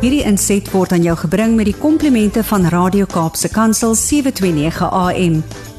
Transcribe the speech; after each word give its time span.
Hierdie 0.00 0.22
inset 0.24 0.64
word 0.72 0.94
aan 0.96 1.02
jou 1.04 1.12
gebring 1.26 1.58
met 1.58 1.66
die 1.68 1.76
komplimente 1.76 2.40
van 2.48 2.64
Radio 2.72 3.04
Kaapse 3.04 3.50
Kansel 3.52 3.92
729 3.92 4.88
AM. 4.96 5.34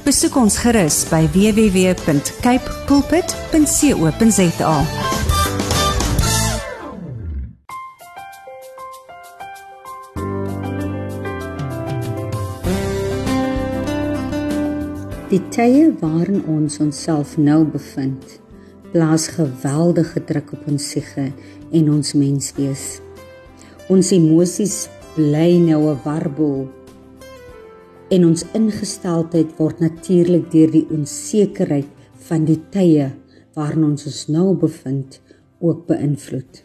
Besoek 0.05 0.37
ons 0.37 0.59
gerus 0.61 0.99
by 1.09 1.23
www.cape 1.33 2.75
pulpit.co.za. 2.85 4.75
Die 15.33 15.43
tye 15.49 15.89
waarin 15.97 16.45
ons 16.45 16.77
onsself 16.77 17.39
nou 17.41 17.63
bevind, 17.65 18.37
plaas 18.93 19.31
geweldige 19.33 20.21
druk 20.29 20.59
op 20.59 20.75
ons 20.75 20.93
siege 20.93 21.31
en 21.73 21.95
ons 21.97 22.13
menswees. 22.13 23.01
Ons 23.91 24.13
emosies 24.15 24.85
bly 25.17 25.57
nou 25.59 25.81
'n 25.91 25.99
warboel 26.05 26.69
en 28.15 28.25
ons 28.25 28.43
ingesteldheid 28.55 29.49
word 29.57 29.81
natuurlik 29.83 30.45
deur 30.53 30.71
die 30.71 30.85
onsekerheid 30.95 31.89
van 32.27 32.45
die 32.45 32.59
tye 32.71 33.09
waarin 33.57 33.83
ons 33.83 34.05
ons 34.05 34.21
nou 34.27 34.55
bevind 34.55 35.19
ook 35.59 35.81
beïnvloed. 35.91 36.63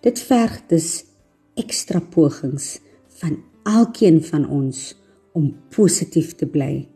Dit 0.00 0.18
verg 0.30 0.56
dus 0.72 1.04
ekstra 1.54 2.00
pogings 2.00 2.80
van 3.20 3.36
elkeen 3.64 4.22
van 4.24 4.48
ons 4.48 4.96
om 5.32 5.52
positief 5.68 6.32
te 6.40 6.46
bly. 6.46 6.88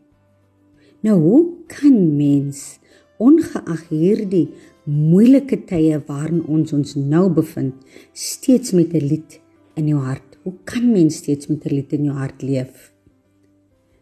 Nou 1.05 1.19
hoe 1.21 1.43
kan 1.67 2.17
mens 2.17 2.79
ongeag 3.21 3.85
hierdie 3.89 4.47
moeilike 4.89 5.59
tye 5.69 5.99
waarin 6.07 6.41
ons 6.49 6.73
ons 6.73 6.95
nou 6.97 7.27
bevind 7.29 7.75
steeds 8.17 8.71
met 8.73 8.93
'n 8.93 9.05
lied 9.05 9.39
in 9.75 9.87
jou 9.87 9.99
hart? 9.99 10.37
Hoe 10.43 10.53
kan 10.63 10.91
mens 10.91 11.15
steeds 11.17 11.47
met 11.47 11.65
'n 11.65 11.75
lied 11.75 11.93
in 11.93 12.03
jou 12.03 12.15
hart 12.15 12.41
leef? 12.41 12.93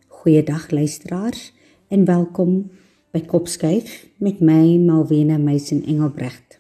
Goeiedag 0.08 0.72
luisteraars 0.72 1.54
en 1.90 2.06
welkom 2.06 2.72
by 3.12 3.20
Kopskyf 3.20 4.08
met 4.18 4.40
my 4.40 4.78
Malwena 4.78 5.38
Meisen 5.38 5.84
Engelbrecht. 5.86 6.60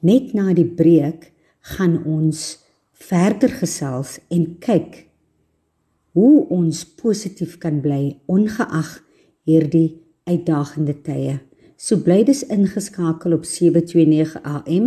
Net 0.00 0.32
na 0.32 0.54
die 0.54 0.64
breek 0.64 1.32
gaan 1.60 2.04
ons 2.04 2.64
verder 2.92 3.48
gesels 3.50 4.18
en 4.28 4.58
kyk 4.58 5.08
hoe 6.12 6.48
ons 6.48 6.84
positief 6.84 7.58
kan 7.58 7.80
bly 7.80 8.18
ongeag 8.26 9.04
hierdie 9.44 10.00
uitdagende 10.24 11.00
tye. 11.02 11.47
So 11.78 11.94
bly 12.02 12.24
dis 12.26 12.40
ingeskakel 12.50 13.36
op 13.36 13.44
729 13.46 14.40
AM. 14.42 14.86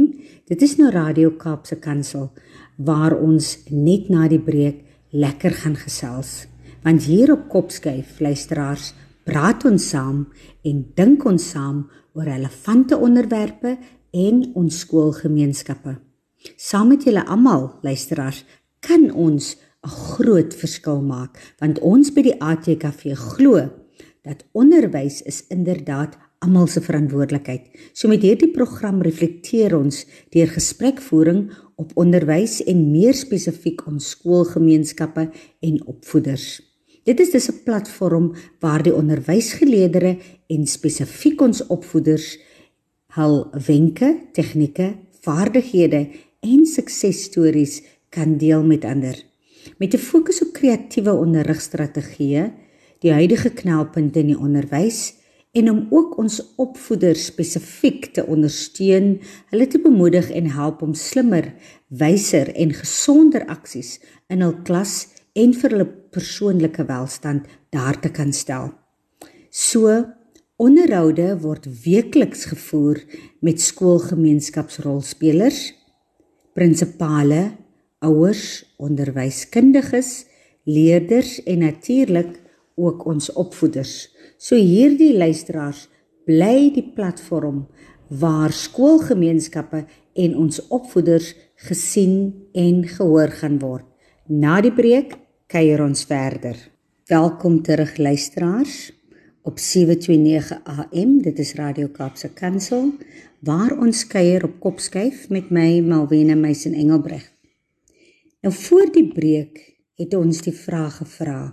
Dit 0.51 0.63
is 0.65 0.73
nou 0.75 0.89
Radio 0.91 1.29
Kaapse 1.39 1.77
Kansel 1.79 2.25
waar 2.83 3.13
ons 3.15 3.45
net 3.71 4.09
na 4.11 4.25
die 4.27 4.41
breek 4.43 4.81
lekker 5.15 5.53
gaan 5.61 5.77
gesels. 5.79 6.49
Want 6.83 7.05
hier 7.07 7.31
op 7.31 7.45
Kopskyf 7.47 8.17
luisteraars 8.19 8.89
praat 9.23 9.63
ons 9.69 9.85
saam 9.93 10.25
en 10.67 10.81
dink 10.97 11.23
ons 11.31 11.45
saam 11.53 11.85
oor 12.11 12.27
relevante 12.27 12.97
onderwerpe 12.99 13.77
en 14.11 14.41
ons 14.59 14.79
skoolgemeenskappe. 14.83 15.93
Saam 16.59 16.91
met 16.91 17.05
julle 17.07 17.23
almal 17.23 17.69
luisteraars 17.87 18.43
kan 18.83 19.07
ons 19.15 19.55
'n 19.55 19.87
groot 19.87 20.53
verskil 20.53 20.99
maak 21.01 21.39
want 21.61 21.79
ons 21.79 22.11
by 22.11 22.21
die 22.21 22.35
ATKV 22.41 23.15
glo 23.15 23.69
dat 24.23 24.43
onderwys 24.51 25.21
is 25.21 25.47
inderdaad 25.47 26.17
almal 26.41 26.67
se 26.67 26.81
verantwoordelikheid. 26.81 27.69
So 27.93 28.09
met 28.09 28.23
hierdie 28.25 28.49
program 28.53 29.01
reflekteer 29.05 29.75
ons 29.77 30.03
deur 30.33 30.49
gesprekvoering 30.49 31.45
op 31.81 31.93
onderwys 32.01 32.59
en 32.65 32.89
meer 32.91 33.17
spesifiek 33.17 33.85
ons 33.87 34.11
skoolgemeenskappe 34.15 35.29
en 35.61 35.79
opvoeders. 35.85 36.59
Dit 37.05 37.19
is 37.19 37.31
dus 37.31 37.49
'n 37.49 37.63
platform 37.63 38.33
waar 38.59 38.83
die 38.83 38.93
onderwysgeleerders 38.93 40.17
en 40.47 40.67
spesifiek 40.67 41.41
ons 41.41 41.67
opvoeders 41.67 42.37
hul 43.15 43.47
wenke, 43.67 44.19
tegnieke, 44.33 44.95
vaardighede 45.21 46.09
en 46.41 46.65
suksesstories 46.65 47.81
kan 48.09 48.37
deel 48.37 48.63
met 48.63 48.85
ander 48.85 49.29
met 49.77 49.93
'n 49.93 49.97
fokus 49.97 50.41
op 50.41 50.53
kreatiewe 50.53 51.13
onderrigstrategieë, 51.13 52.51
die 52.99 53.11
huidige 53.11 53.49
knelpunte 53.49 54.19
in 54.19 54.25
die 54.25 54.39
onderwys 54.39 55.13
en 55.51 55.69
om 55.69 55.87
ook 55.91 56.17
ons 56.17 56.55
opvoeders 56.61 57.25
spesifiek 57.27 58.05
te 58.15 58.23
ondersteun, 58.25 59.19
hulle 59.51 59.67
te 59.67 59.79
bemoedig 59.83 60.31
en 60.31 60.47
help 60.55 60.81
om 60.81 60.93
slimmer, 60.95 61.53
wyser 61.87 62.55
en 62.55 62.73
gesonder 62.73 63.45
aksies 63.51 63.99
in 64.31 64.41
hul 64.45 64.55
klas 64.67 65.07
en 65.35 65.53
vir 65.55 65.71
hulle 65.75 65.89
persoonlike 66.15 66.83
welstand 66.87 67.47
daar 67.75 67.99
te 67.99 68.09
kan 68.11 68.31
stel. 68.35 68.71
So 69.51 70.05
onderhoude 70.61 71.39
word 71.43 71.65
weekliks 71.83 72.45
gevoer 72.51 72.97
met 73.43 73.61
skoolgemeenskapsrolspelers, 73.61 75.73
prinsipale 76.55 77.51
ouers, 78.01 78.65
onderwyskundiges, 78.77 80.25
leerders 80.63 81.43
en 81.43 81.59
natuurlik 81.65 82.39
ook 82.75 83.05
ons 83.05 83.31
opvoeders. 83.33 84.10
So 84.41 84.57
hierdie 84.57 85.11
luisteraars 85.13 85.83
bly 86.25 86.71
die 86.73 86.87
platform 86.95 87.67
waar 88.21 88.49
skoolgemeenskappe 88.49 89.83
en 90.17 90.33
ons 90.41 90.57
opvoeders 90.73 91.27
gesien 91.67 92.15
en 92.57 92.79
gehoor 92.89 93.35
gaan 93.37 93.59
word. 93.61 93.85
Na 94.25 94.57
die 94.65 94.73
breek 94.73 95.13
kuier 95.45 95.85
ons 95.85 96.07
verder. 96.09 96.57
Welkom 97.11 97.61
terug 97.61 97.93
luisteraars 98.01 98.89
op 99.45 99.61
729 99.61 100.57
AM. 100.65 101.15
Dit 101.21 101.37
is 101.37 101.53
Radio 101.61 101.93
Kaapse 101.93 102.33
Kansel 102.33 102.95
waar 103.45 103.77
ons 103.77 104.07
kuier 104.09 104.49
op 104.49 104.57
Kopskyf 104.63 105.27
met 105.29 105.53
my 105.53 105.83
Malwena 105.85 106.33
Meisen 106.33 106.73
Engelbreg. 106.73 107.29
Nou 108.41 108.57
voor 108.57 108.89
die 108.89 109.05
breek 109.05 109.67
het 110.01 110.17
ons 110.17 110.41
die 110.41 110.57
vraag 110.65 111.03
gevra: 111.05 111.43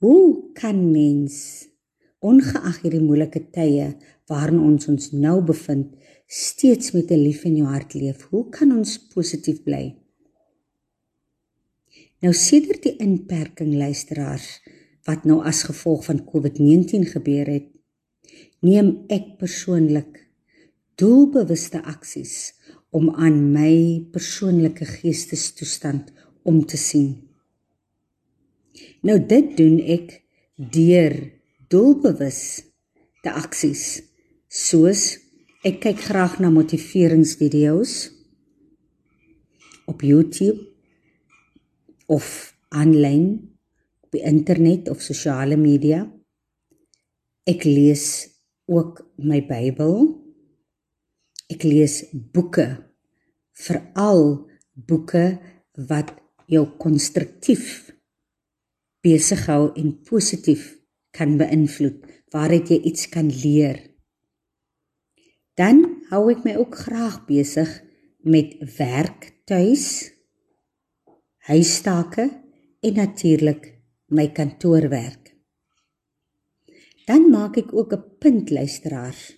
Hoe 0.00 0.54
kan 0.56 0.86
mens 0.88 1.67
ongeag 2.24 2.82
hierdie 2.82 3.04
moeilike 3.04 3.44
tye 3.54 3.92
waarin 4.28 4.60
ons 4.60 4.88
ons 4.90 5.12
nou 5.12 5.38
bevind, 5.44 5.94
steeds 6.26 6.92
met 6.92 7.10
'n 7.10 7.22
lief 7.22 7.44
in 7.44 7.56
jou 7.56 7.66
hart 7.66 7.94
leef? 7.94 8.22
Hoe 8.30 8.50
kan 8.50 8.72
ons 8.72 8.98
positief 9.14 9.62
bly? 9.62 9.96
Nou 12.20 12.32
sedert 12.32 12.82
die 12.82 12.96
inperking 12.96 13.74
luisteraars 13.74 14.60
wat 15.06 15.24
nou 15.24 15.42
as 15.44 15.62
gevolg 15.62 16.04
van 16.04 16.24
COVID-19 16.24 17.06
gebeur 17.14 17.46
het, 17.46 17.68
neem 18.60 19.04
ek 19.08 19.38
persoonlik 19.38 20.26
doelbewuste 20.98 21.82
aksies 21.84 22.54
om 22.90 23.10
aan 23.14 23.52
my 23.52 24.04
persoonlike 24.12 24.84
geestestoestand 24.84 26.12
om 26.42 26.64
te 26.66 26.76
sien. 26.76 27.28
Nou 29.02 29.18
dit 29.26 29.56
doen 29.56 29.78
ek 29.78 30.22
deur 30.56 31.37
doelbewus 31.72 32.40
te 33.24 33.32
aksies 33.32 34.02
soos 34.48 35.18
ek 35.66 35.80
kyk 35.84 36.04
graag 36.08 36.38
na 36.40 36.52
motiveringsvideo's 36.54 37.96
op 39.88 40.04
YouTube 40.04 40.60
of 42.08 42.54
aanlyn 42.72 43.28
op 44.04 44.16
die 44.16 44.24
internet 44.24 44.88
of 44.88 45.04
sosiale 45.04 45.56
media. 45.60 46.06
Ek 47.48 47.64
lees 47.64 48.28
ook 48.68 49.02
my 49.20 49.40
Bybel 49.48 50.08
Ek 51.48 51.64
lees 51.64 52.02
boeke, 52.12 52.66
veral 53.56 54.24
boeke 54.88 55.38
wat 55.88 56.12
jou 56.48 56.66
konstruktief 56.80 57.88
besig 59.04 59.46
hou 59.48 59.70
en 59.80 59.94
positief 60.04 60.74
kan 61.18 61.36
beïnvloed, 61.40 62.04
waaruit 62.32 62.70
jy 62.70 62.78
iets 62.90 63.08
kan 63.12 63.30
leer. 63.42 63.80
Dan 65.58 65.82
hou 66.12 66.28
ek 66.30 66.44
my 66.46 66.54
ook 66.60 66.76
graag 66.86 67.24
besig 67.26 67.70
met 68.22 68.54
werk 68.78 69.32
tuis, 69.48 70.12
huistake 71.50 72.28
en 72.84 72.94
natuurlik 72.94 73.72
my 74.14 74.28
kantoorwerk. 74.32 75.34
Dan 77.08 77.30
maak 77.32 77.56
ek 77.56 77.72
ook 77.72 77.92
'n 77.92 78.04
punt 78.20 78.50
luisteraars 78.50 79.34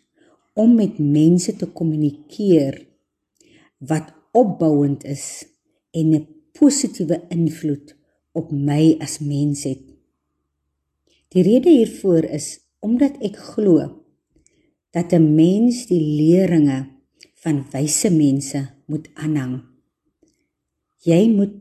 om 0.55 0.75
met 0.75 0.99
mense 0.99 1.56
te 1.56 1.67
kommunikeer 1.67 2.87
wat 3.79 4.12
opbouend 4.32 5.05
is 5.05 5.47
en 5.91 6.15
'n 6.15 6.27
positiewe 6.53 7.27
invloed 7.29 7.97
op 8.32 8.50
my 8.50 8.97
as 8.99 9.19
mens 9.19 9.65
het. 9.65 9.90
Die 11.31 11.44
rede 11.47 11.71
hiervoor 11.71 12.27
is 12.27 12.59
omdat 12.82 13.21
ek 13.23 13.37
glo 13.53 13.79
dat 14.91 15.12
'n 15.15 15.35
mens 15.35 15.87
die 15.87 16.03
leringe 16.03 16.91
van 17.43 17.62
wyse 17.71 18.11
mense 18.11 18.61
moet 18.91 19.06
aanhang. 19.15 19.62
Jy 21.06 21.29
moet 21.31 21.55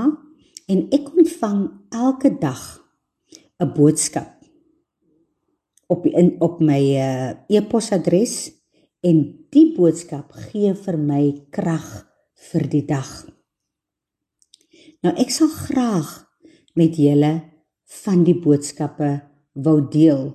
en 0.65 0.79
ek 0.97 1.05
ontvang 1.15 1.61
elke 1.93 2.29
dag 2.39 2.61
'n 3.59 3.73
boodskap 3.73 4.35
op 5.87 6.05
in, 6.05 6.35
op 6.41 6.59
my 6.59 6.81
uh, 6.97 7.29
e-posadres 7.47 8.51
en 9.05 9.21
die 9.53 9.69
boodskap 9.75 10.33
gee 10.49 10.73
vir 10.73 10.97
my 10.97 11.23
krag 11.53 11.85
vir 12.49 12.65
die 12.69 12.85
dag. 12.85 13.11
Nou 15.05 15.13
ek 15.21 15.29
sal 15.31 15.51
graag 15.53 16.09
met 16.75 16.97
julle 16.97 17.33
van 18.03 18.25
die 18.25 18.37
boodskappe 18.41 19.11
wou 19.53 19.77
deel 19.91 20.33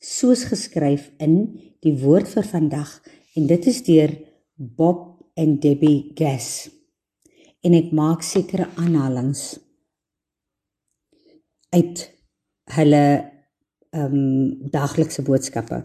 soos 0.00 0.46
geskryf 0.48 1.10
in 1.22 1.36
die 1.84 1.94
woord 2.00 2.30
vir 2.32 2.48
vandag 2.48 2.96
en 3.36 3.46
dit 3.46 3.68
is 3.68 3.82
deur 3.86 4.16
Bob 4.56 5.30
en 5.34 5.58
Debbie 5.60 6.12
Gass. 6.14 6.70
En 7.60 7.74
ek 7.76 7.90
maak 7.92 8.22
sekere 8.24 8.70
aanhalings 8.80 9.58
uit 11.76 12.04
hulle 12.76 13.02
ehm 13.96 14.16
um, 14.16 14.70
daglikse 14.72 15.22
boodskappe. 15.26 15.82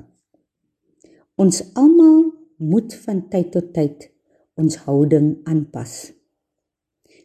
Ons 1.36 1.60
almal 1.76 2.32
moet 2.64 2.96
van 3.04 3.22
tyd 3.34 3.52
tot 3.52 3.74
tyd 3.76 4.08
ons 4.56 4.80
houding 4.86 5.34
aanpas. 5.44 6.14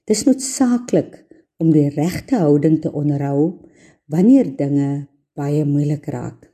Dis 0.07 0.27
noodsaaklik 0.27 1.15
om 1.63 1.71
die 1.71 1.89
regte 1.95 2.43
houding 2.43 2.81
te 2.83 2.91
onderhou 2.91 3.63
wanneer 4.11 4.51
dinge 4.59 5.07
baie 5.39 5.63
moeilik 5.65 6.11
raak. 6.11 6.51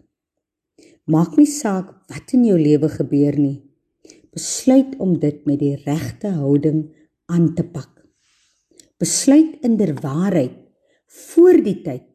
Maak 1.09 1.37
nie 1.41 1.49
saak 1.49 1.94
wat 2.12 2.37
in 2.37 2.44
jou 2.53 2.61
lewe 2.61 2.93
gebeur 2.93 3.41
nie. 3.41 3.72
Besluit 4.32 4.94
om 4.96 5.19
dit 5.20 5.43
met 5.44 5.58
die 5.61 5.75
regte 5.84 6.31
houding 6.38 6.87
aan 7.29 7.50
te 7.55 7.64
pak. 7.69 8.00
Besluit 8.96 9.58
inderwaarheid 9.61 10.55
voor 11.29 11.61
die 11.61 11.82
tyd 11.84 12.06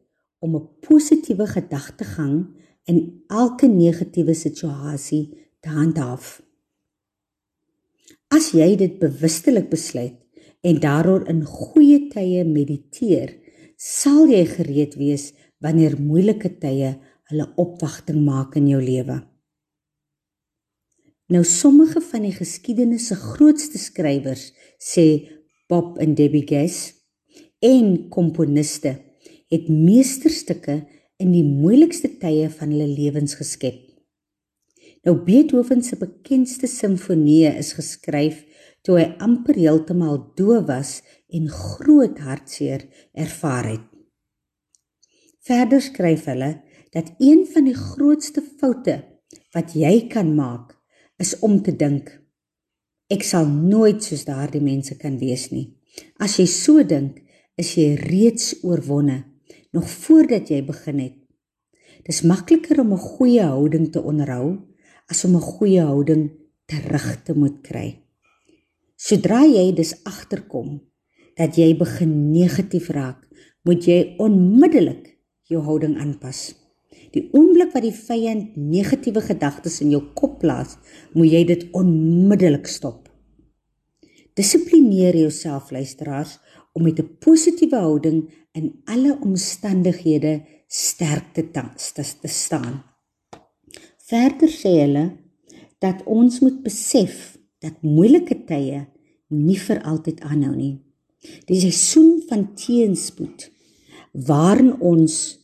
om 0.42 0.56
'n 0.56 0.66
positiewe 0.82 1.46
gedagtegang 1.46 2.46
in 2.90 3.22
elke 3.28 3.66
negatiewe 3.66 4.34
situasie 4.34 5.46
te 5.60 5.68
handhaaf. 5.68 6.42
As 8.28 8.50
jy 8.50 8.76
dit 8.76 8.98
bewustelik 8.98 9.70
besluit 9.70 10.18
en 10.60 10.80
daaroor 10.80 11.28
in 11.28 11.44
goeie 11.44 12.08
tye 12.10 12.44
mediteer, 12.44 13.36
sal 13.76 14.26
jy 14.26 14.44
gereed 14.44 14.94
wees 14.94 15.32
wanneer 15.60 16.00
moeilike 16.00 16.58
tye 16.58 16.98
hulle 17.30 17.52
opwagting 17.56 18.24
maak 18.24 18.56
in 18.56 18.66
jou 18.68 18.82
lewe. 18.82 19.22
Nou 21.28 21.42
sommige 21.44 22.00
van 22.00 22.24
die 22.24 22.32
geskiedenis 22.32 23.10
se 23.10 23.16
grootste 23.20 23.76
skrywers 23.78 24.46
sê 24.80 25.04
Bob 25.68 25.98
en 26.00 26.14
Debbie 26.16 26.46
Gass 26.48 26.94
en 27.60 28.06
komponiste 28.08 28.94
het 29.52 29.66
meesterstukke 29.68 30.78
in 31.20 31.34
die 31.34 31.44
moeilikste 31.44 32.14
tye 32.22 32.46
van 32.48 32.72
hulle 32.72 32.86
lewens 32.88 33.36
geskep. 33.36 33.82
Nou 35.04 35.18
Beethoven 35.26 35.84
se 35.84 35.98
bekendste 36.00 36.70
simfonieë 36.70 37.52
is 37.60 37.74
geskryf 37.76 38.40
toe 38.80 38.96
hy 38.96 39.06
amper 39.20 39.60
heeltemal 39.60 40.22
doof 40.38 40.64
was 40.70 40.94
en 41.28 41.52
groot 41.52 42.24
hartseer 42.24 42.86
ervaar 43.12 43.68
het. 43.74 43.84
Verder 45.44 45.84
skryf 45.84 46.24
hulle 46.32 46.54
dat 46.96 47.12
een 47.20 47.44
van 47.52 47.68
die 47.68 47.76
grootste 47.76 48.40
foute 48.40 49.02
wat 49.52 49.76
jy 49.76 50.06
kan 50.08 50.32
maak 50.32 50.77
is 51.18 51.38
om 51.42 51.62
te 51.62 51.76
dink 51.76 52.10
ek 53.08 53.24
sal 53.24 53.46
nooit 53.48 54.04
soos 54.04 54.26
daardie 54.28 54.60
mense 54.60 54.94
kan 55.00 55.16
wees 55.20 55.48
nie. 55.50 55.72
As 56.20 56.36
jy 56.38 56.44
so 56.46 56.84
dink, 56.84 57.22
is 57.58 57.72
jy 57.74 57.96
reeds 57.96 58.58
oorwonne 58.62 59.24
nog 59.74 59.88
voordat 59.88 60.50
jy 60.52 60.60
begin 60.64 61.00
het. 61.02 61.16
Dis 62.06 62.22
makliker 62.22 62.80
om 62.80 62.92
'n 62.92 63.06
goeie 63.16 63.42
houding 63.42 63.90
te 63.92 64.00
onderhou 64.00 64.58
as 65.10 65.24
om 65.24 65.36
'n 65.36 65.40
goeie 65.40 65.80
houding 65.80 66.30
terug 66.66 67.24
te 67.24 67.34
moet 67.34 67.62
kry. 67.62 67.98
Sodra 68.96 69.44
jy 69.44 69.72
dus 69.72 69.94
agterkom 70.04 70.80
dat 71.36 71.56
jy 71.56 71.76
begin 71.76 72.32
negatief 72.32 72.88
raak, 72.90 73.28
moet 73.64 73.84
jy 73.84 74.14
onmiddellik 74.18 75.18
jou 75.48 75.62
houding 75.62 75.98
aanpas. 75.98 76.54
Die 77.14 77.28
oomblik 77.32 77.72
wat 77.72 77.84
die 77.86 77.94
vyand 77.94 78.56
negatiewe 78.56 79.22
gedagtes 79.24 79.80
in 79.84 79.92
jou 79.94 80.02
kop 80.14 80.40
plaas, 80.42 80.76
moet 81.14 81.32
jy 81.32 81.44
dit 81.44 81.64
onmiddellik 81.76 82.68
stop. 82.68 83.08
Dissiplineer 84.38 85.16
jouself 85.16 85.70
luisteraars 85.74 86.38
om 86.72 86.82
met 86.82 87.00
'n 87.00 87.16
positiewe 87.18 87.76
houding 87.76 88.30
in 88.52 88.80
alle 88.84 89.18
omstandighede 89.20 90.44
sterk 90.66 91.32
te, 91.32 91.50
te, 91.50 92.04
te 92.20 92.28
staan. 92.28 92.82
Verder 94.08 94.48
sê 94.48 94.72
hulle 94.80 95.16
dat 95.78 96.02
ons 96.04 96.40
moet 96.40 96.62
besef 96.62 97.38
dat 97.58 97.82
moeilike 97.82 98.44
tye 98.44 98.86
nie 99.28 99.58
vir 99.58 99.82
altyd 99.82 100.20
aanhou 100.20 100.54
nie. 100.56 100.78
Die 101.46 101.60
seisoen 101.60 102.22
van 102.28 102.54
teenspoed 102.54 103.50
waarin 104.12 104.80
ons 104.80 105.37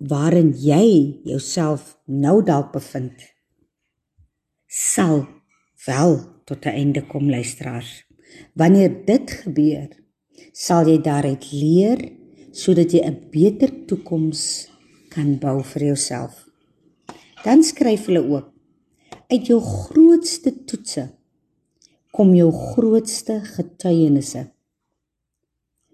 waarin 0.00 0.54
jy 0.56 1.20
jouself 1.24 1.98
nou 2.06 2.40
dalk 2.44 2.72
bevind 2.72 3.28
sal 4.70 5.26
wel 5.86 6.12
tot 6.44 6.64
'n 6.66 6.74
einde 6.80 7.02
kom 7.06 7.30
luisteraars. 7.30 8.06
Wanneer 8.54 9.04
dit 9.04 9.30
gebeur, 9.30 9.88
sal 10.52 10.86
jy 10.86 10.98
daaruit 11.02 11.52
leer 11.52 11.98
sodat 12.52 12.92
jy 12.92 13.02
'n 13.04 13.30
beter 13.30 13.70
toekoms 13.86 14.68
kan 15.08 15.38
bou 15.38 15.62
vir 15.62 15.82
jouself. 15.82 16.46
Dan 17.44 17.62
skryf 17.62 18.06
hulle 18.06 18.22
ook: 18.28 18.52
Uit 19.28 19.46
jou 19.46 19.60
grootste 19.60 20.64
toetse 20.64 21.10
kom 22.10 22.34
jou 22.34 22.52
grootste 22.52 23.40
getuienisse. 23.40 24.50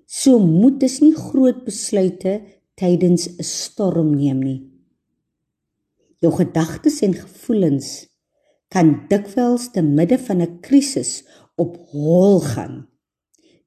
So 0.06 0.38
moet 0.38 0.80
dis 0.80 1.00
nie 1.00 1.14
groot 1.14 1.64
besluite 1.64 2.40
tydens 2.76 3.28
'n 3.28 3.42
storm 3.42 4.14
neem 4.14 4.40
nie. 4.40 4.60
Jou 6.20 6.32
gedagtes 6.32 7.00
en 7.02 7.14
gevoelens 7.14 8.08
kan 8.68 9.06
dikwels 9.08 9.70
te 9.72 9.82
midde 9.82 10.18
van 10.18 10.42
'n 10.42 10.60
krisis 10.60 11.24
op 11.56 11.76
hol 11.90 12.40
gaan. 12.40 12.86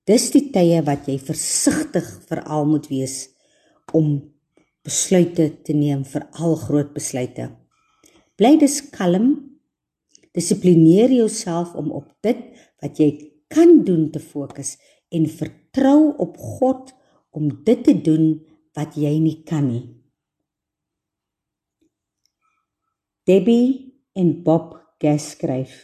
Dis 0.06 0.32
die 0.32 0.50
tye 0.52 0.82
wat 0.86 1.08
jy 1.08 1.20
versigtig 1.20 2.06
veral 2.30 2.66
moet 2.66 2.88
wees 2.90 3.30
om 3.94 4.22
besluite 4.84 5.62
te 5.64 5.74
neem 5.74 6.06
vir 6.06 6.28
al 6.32 6.56
groot 6.56 6.94
besluite. 6.94 7.50
Bly 8.36 8.58
dus 8.58 8.82
kalm. 8.90 9.58
Dissiplineer 10.32 11.12
jouself 11.12 11.74
om 11.76 11.92
op 11.92 12.08
dit 12.22 12.38
wat 12.82 13.00
jy 13.02 13.10
kan 13.48 13.84
doen 13.84 14.10
te 14.14 14.20
fokus 14.20 14.78
en 15.10 15.26
vertrou 15.26 16.14
op 16.18 16.38
God 16.38 16.94
om 17.30 17.50
dit 17.66 17.84
te 17.84 17.96
doen 18.02 18.40
wat 18.80 18.96
jy 18.96 19.18
nie 19.20 19.40
kan 19.44 19.68
nie. 19.68 19.86
Debbie 23.28 24.00
en 24.16 24.44
Bob 24.44 24.78
Gass 25.04 25.36
skryf 25.36 25.84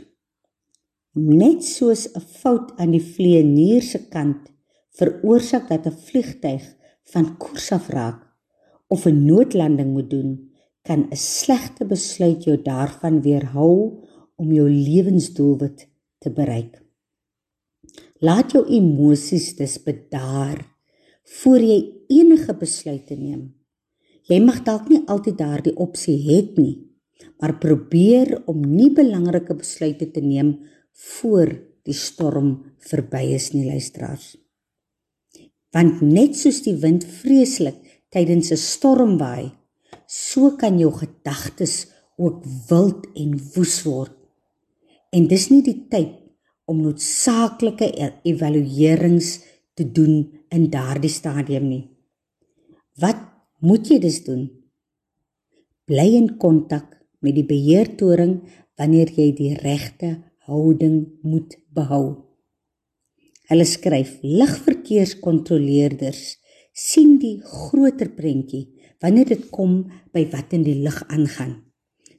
Net 1.16 1.64
soos 1.64 2.02
'n 2.12 2.24
fout 2.42 2.74
aan 2.80 2.92
die 2.92 3.06
vlieënier 3.14 3.84
se 3.92 4.00
kant 4.16 4.52
veroorsaak 5.00 5.70
dat 5.70 5.88
'n 5.88 6.02
vliegtyg 6.08 6.64
van 7.12 7.38
koers 7.42 7.72
af 7.78 7.88
raak 7.98 8.20
of 8.94 9.06
'n 9.06 9.26
noodlanding 9.30 9.92
moet 9.94 10.10
doen, 10.10 10.32
kan 10.88 11.08
'n 11.12 11.16
slegte 11.16 11.86
besluit 11.86 12.44
jou 12.44 12.58
daarvan 12.72 13.22
weerhou 13.22 14.04
om 14.36 14.52
jou 14.52 14.68
lewensdoelwit 14.70 15.88
te 16.20 16.30
bereik. 16.30 16.84
Laat 18.20 18.52
jou 18.52 18.64
emosies 18.68 19.56
dus 19.56 19.84
bedaar 19.84 20.75
voor 21.42 21.60
jy 21.60 21.80
enige 22.10 22.54
besluite 22.58 23.18
neem. 23.18 23.54
Jy 24.30 24.40
mag 24.42 24.64
dalk 24.66 24.90
nie 24.90 25.04
altyd 25.10 25.38
daardie 25.38 25.76
opsie 25.78 26.18
het 26.30 26.58
nie, 26.58 26.80
maar 27.42 27.58
probeer 27.62 28.40
om 28.50 28.62
nie 28.62 28.90
belangrike 28.94 29.56
besluite 29.58 30.10
te 30.12 30.22
neem 30.22 30.56
voor 31.18 31.52
die 31.86 31.98
storm 31.98 32.56
verby 32.90 33.24
is 33.36 33.52
nie 33.54 33.66
luisteraars. 33.68 34.36
Want 35.76 36.02
net 36.02 36.38
soos 36.40 36.62
die 36.66 36.78
wind 36.82 37.06
vreeslik 37.22 37.78
tydens 38.10 38.52
'n 38.52 38.58
storm 38.58 39.18
waai, 39.18 39.52
so 40.08 40.56
kan 40.56 40.80
jou 40.80 40.92
gedagtes 40.92 41.88
ook 42.18 42.44
wild 42.70 43.08
en 43.16 43.40
woes 43.56 43.84
word. 43.84 44.14
En 45.12 45.28
dis 45.28 45.50
nie 45.50 45.62
die 45.62 45.88
tyd 45.90 46.14
om 46.66 46.82
noodsaaklike 46.82 47.86
e-, 47.86 48.14
evaluerings 48.24 49.40
te 49.76 49.84
doen 49.92 50.32
in 50.56 50.70
daardie 50.72 51.12
stadium 51.12 51.68
nie. 51.70 51.84
Wat 53.00 53.18
moet 53.60 53.90
jy 53.92 54.00
dus 54.00 54.24
doen? 54.24 54.50
Bly 55.86 56.16
in 56.18 56.38
kontak 56.42 56.96
met 57.22 57.36
die 57.36 57.46
beheertoring 57.48 58.42
wanneer 58.80 59.12
jy 59.12 59.34
die 59.36 59.56
regte 59.60 60.24
houding 60.48 61.08
moet 61.26 61.58
behou. 61.76 62.26
Hulle 63.50 63.66
skryf 63.70 64.20
ligverkeerskontroleerders 64.24 66.38
sien 66.76 67.20
die 67.22 67.42
groter 67.46 68.10
prentjie 68.16 68.68
wanneer 69.04 69.26
dit 69.30 69.50
kom 69.54 69.92
by 70.16 70.24
wat 70.32 70.54
in 70.58 70.64
die 70.66 70.80
lig 70.82 71.04
aangaan. 71.12 71.66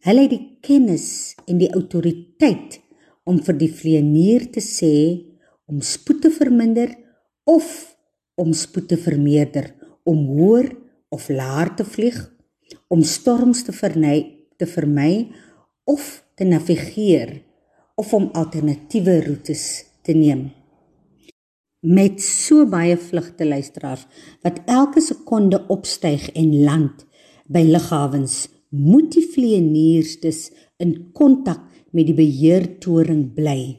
Hulle 0.07 0.23
het 0.27 0.31
die 0.31 0.59
kennis 0.63 1.35
en 1.49 1.59
die 1.59 1.73
autoriteit 1.75 2.81
om 3.27 3.41
vir 3.43 3.57
die 3.59 3.73
vlieënier 3.73 4.53
te 4.55 4.61
sê 4.63 4.95
om 5.67 5.83
spoed 5.83 6.23
te 6.23 6.31
verminder 6.31 6.95
of 7.47 7.97
om 8.37 8.53
spoed 8.53 8.91
te 8.91 8.99
vermeerder, 9.01 9.71
om 10.05 10.27
hoër 10.27 10.73
of 11.15 11.29
laer 11.33 11.71
te 11.79 11.87
vlieg, 11.87 12.19
om 12.93 13.03
storms 13.03 13.63
te 13.65 13.73
vermy 13.73 14.37
te 14.57 14.67
vermy 14.67 15.29
of 15.85 16.25
te 16.35 16.45
navigeer 16.45 17.43
of 17.97 18.13
om 18.17 18.29
alternatiewe 18.37 19.21
roetes 19.25 19.85
te 20.05 20.13
neem. 20.17 20.49
Met 21.87 22.21
so 22.25 22.67
baie 22.69 22.97
vlugte 22.99 23.47
luisteraars 23.47 24.07
wat 24.45 24.63
elke 24.67 25.01
sekonde 25.05 25.63
opstyg 25.73 26.29
en 26.35 26.53
land 26.65 27.05
by 27.53 27.63
lughawens 27.69 28.47
moet 28.75 29.13
die 29.15 29.25
vlieëniers 29.33 30.17
dus 30.25 30.41
in 30.83 30.97
kontak 31.17 31.63
met 31.95 32.09
die 32.09 32.17
beheertoring 32.17 33.29
bly. 33.37 33.77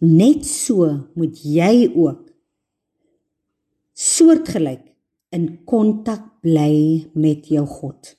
Net 0.00 0.46
so 0.46 0.86
moet 1.16 1.40
jy 1.42 1.88
ook 1.94 2.25
soortgelyk 4.16 4.84
in 5.36 5.48
kontak 5.68 6.24
bly 6.44 7.06
met 7.14 7.48
jou 7.52 7.64
God 7.68 8.14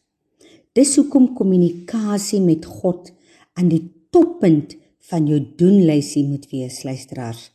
dis 0.78 0.96
hoekom 1.00 1.32
kommunikasie 1.38 2.42
met 2.44 2.66
God 2.66 3.12
aan 3.58 3.72
die 3.74 3.84
toppunt 4.14 4.76
van 5.10 5.30
jou 5.30 5.40
doenlysie 5.60 6.26
moet 6.28 6.50
wees 6.54 6.84
luisteraars 6.88 7.48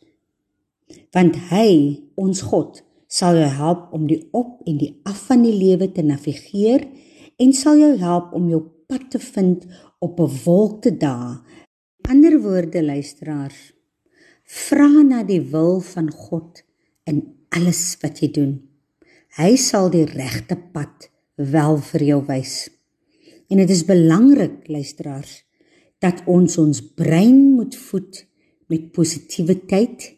want 1.15 1.37
hy 1.51 1.69
ons 2.19 2.41
God 2.49 2.83
sal 3.13 3.37
jou 3.37 3.49
help 3.59 3.91
om 3.93 4.07
die 4.09 4.21
op 4.33 4.61
en 4.69 4.79
die 4.81 4.93
af 5.05 5.27
van 5.29 5.43
die 5.45 5.53
lewe 5.53 5.91
te 5.93 6.05
navigeer 6.05 6.87
en 7.41 7.53
sal 7.53 7.77
jou 7.77 7.93
help 8.01 8.33
om 8.37 8.47
jou 8.49 8.63
pad 8.89 9.05
te 9.13 9.19
vind 9.21 9.65
op 9.99 10.19
'n 10.19 10.31
wolkte 10.45 10.91
dae. 10.97 11.39
Ander 12.09 12.41
woorde 12.41 12.83
luisteraars, 12.83 13.73
vra 14.43 14.89
na 15.03 15.23
die 15.23 15.41
wil 15.41 15.79
van 15.79 16.11
God 16.11 16.63
in 17.05 17.21
alles 17.53 17.97
wat 18.01 18.21
jy 18.21 18.29
doen. 18.33 18.53
Hy 19.37 19.55
sal 19.57 19.89
die 19.93 20.05
regte 20.09 20.57
pad 20.73 21.09
wel 21.37 21.79
vir 21.89 22.05
jou 22.05 22.19
wys. 22.27 22.67
En 23.49 23.61
dit 23.61 23.69
is 23.69 23.85
belangrik 23.85 24.67
luisteraars 24.69 25.41
dat 26.03 26.21
ons 26.29 26.57
ons 26.59 26.81
brein 26.97 27.55
moet 27.55 27.75
voed 27.87 28.19
met 28.71 28.91
positiwiteit 28.95 30.09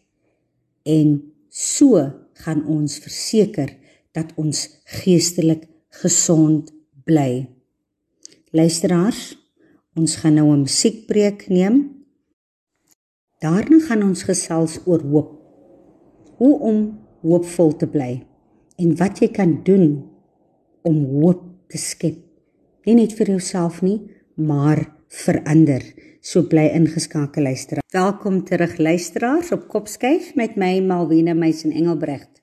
en 0.88 1.18
so 1.50 2.02
gaan 2.44 2.66
ons 2.68 2.98
verseker 3.04 3.72
dat 4.16 4.32
ons 4.40 4.66
geestelik 5.02 5.68
gesond 6.02 6.72
bly. 7.08 7.46
Luisteraars, 8.56 9.36
ons 9.96 10.16
gaan 10.16 10.36
nou 10.36 10.52
'n 10.52 10.66
musiekbreek 10.68 11.48
neem. 11.50 12.06
Daarna 13.40 13.80
gaan 13.80 14.04
ons 14.04 14.24
gesels 14.24 14.80
oor 14.86 15.02
hoop. 15.02 15.32
Hoe 16.38 16.60
om 16.60 17.05
hoopvol 17.26 17.74
te 17.82 17.88
bly 17.90 18.20
en 18.82 18.92
wat 19.00 19.22
jy 19.24 19.32
kan 19.34 19.58
doen 19.66 20.04
om 20.86 21.02
hoop 21.18 21.42
te 21.72 21.80
skep. 21.82 22.20
Nie 22.86 23.00
net 23.00 23.16
vir 23.18 23.34
jouself 23.34 23.82
nie, 23.82 23.98
maar 24.38 24.84
vir 25.24 25.42
ander. 25.50 25.82
So 26.22 26.46
bly 26.50 26.68
ingeskakel 26.74 27.48
luister. 27.48 27.82
Welkom 27.94 28.44
terug 28.46 28.78
luisteraars 28.78 29.52
op 29.56 29.68
Kopskyf 29.70 30.34
met 30.38 30.58
my 30.58 30.80
Malwena 30.86 31.34
Meisen 31.38 31.74
Engelbrecht. 31.74 32.42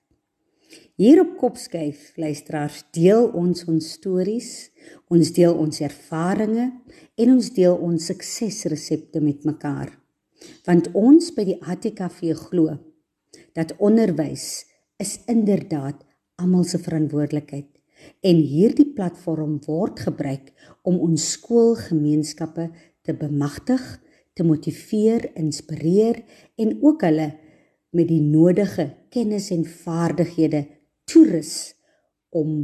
Hier 0.98 1.22
op 1.22 1.36
Kopskyf 1.38 2.12
luisteraars 2.16 2.82
deel 2.94 3.28
ons 3.38 3.64
ons 3.70 3.92
stories, 3.96 4.50
ons 5.10 5.32
deel 5.34 5.54
ons 5.54 5.82
ervarings 5.82 6.98
en 7.18 7.32
ons 7.32 7.52
deel 7.54 7.74
ons 7.74 8.10
suksesresepte 8.10 9.22
met 9.22 9.46
mekaar. 9.46 9.94
Want 10.66 10.90
ons 10.98 11.30
by 11.34 11.46
die 11.52 11.58
ATKV 11.62 12.34
glo 12.48 12.78
dat 13.54 13.74
onderwys 13.78 14.71
is 15.02 15.18
inderdaad 15.30 16.04
almal 16.40 16.64
se 16.64 16.78
verantwoordelikheid 16.82 17.68
en 18.26 18.38
hierdie 18.38 18.88
platform 18.96 19.58
word 19.66 20.00
gebruik 20.06 20.50
om 20.88 20.98
ons 21.02 21.28
skoolgemeenskappe 21.36 22.68
te 23.06 23.14
bemagtig, 23.18 23.82
te 24.34 24.46
motiveer, 24.46 25.28
inspireer 25.38 26.22
en 26.58 26.76
ook 26.82 27.04
hulle 27.06 27.28
met 27.92 28.08
die 28.08 28.22
nodige 28.22 28.88
kennis 29.12 29.50
en 29.54 29.64
vaardighede 29.68 30.64
toerus 31.10 31.74
om 32.30 32.62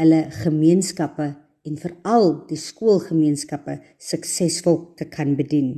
hulle 0.00 0.20
gemeenskappe 0.42 1.28
en 1.64 1.80
veral 1.80 2.30
die 2.48 2.60
skoolgemeenskappe 2.60 3.78
suksesvol 4.00 4.80
te 4.98 5.06
kan 5.08 5.34
bedien. 5.38 5.76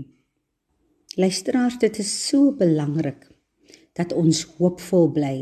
Luisteraars, 1.16 1.78
dit 1.82 1.98
is 2.02 2.10
so 2.28 2.52
belangrik 2.56 3.26
dat 3.96 4.12
ons 4.12 4.44
hoopvol 4.58 5.08
bly 5.16 5.36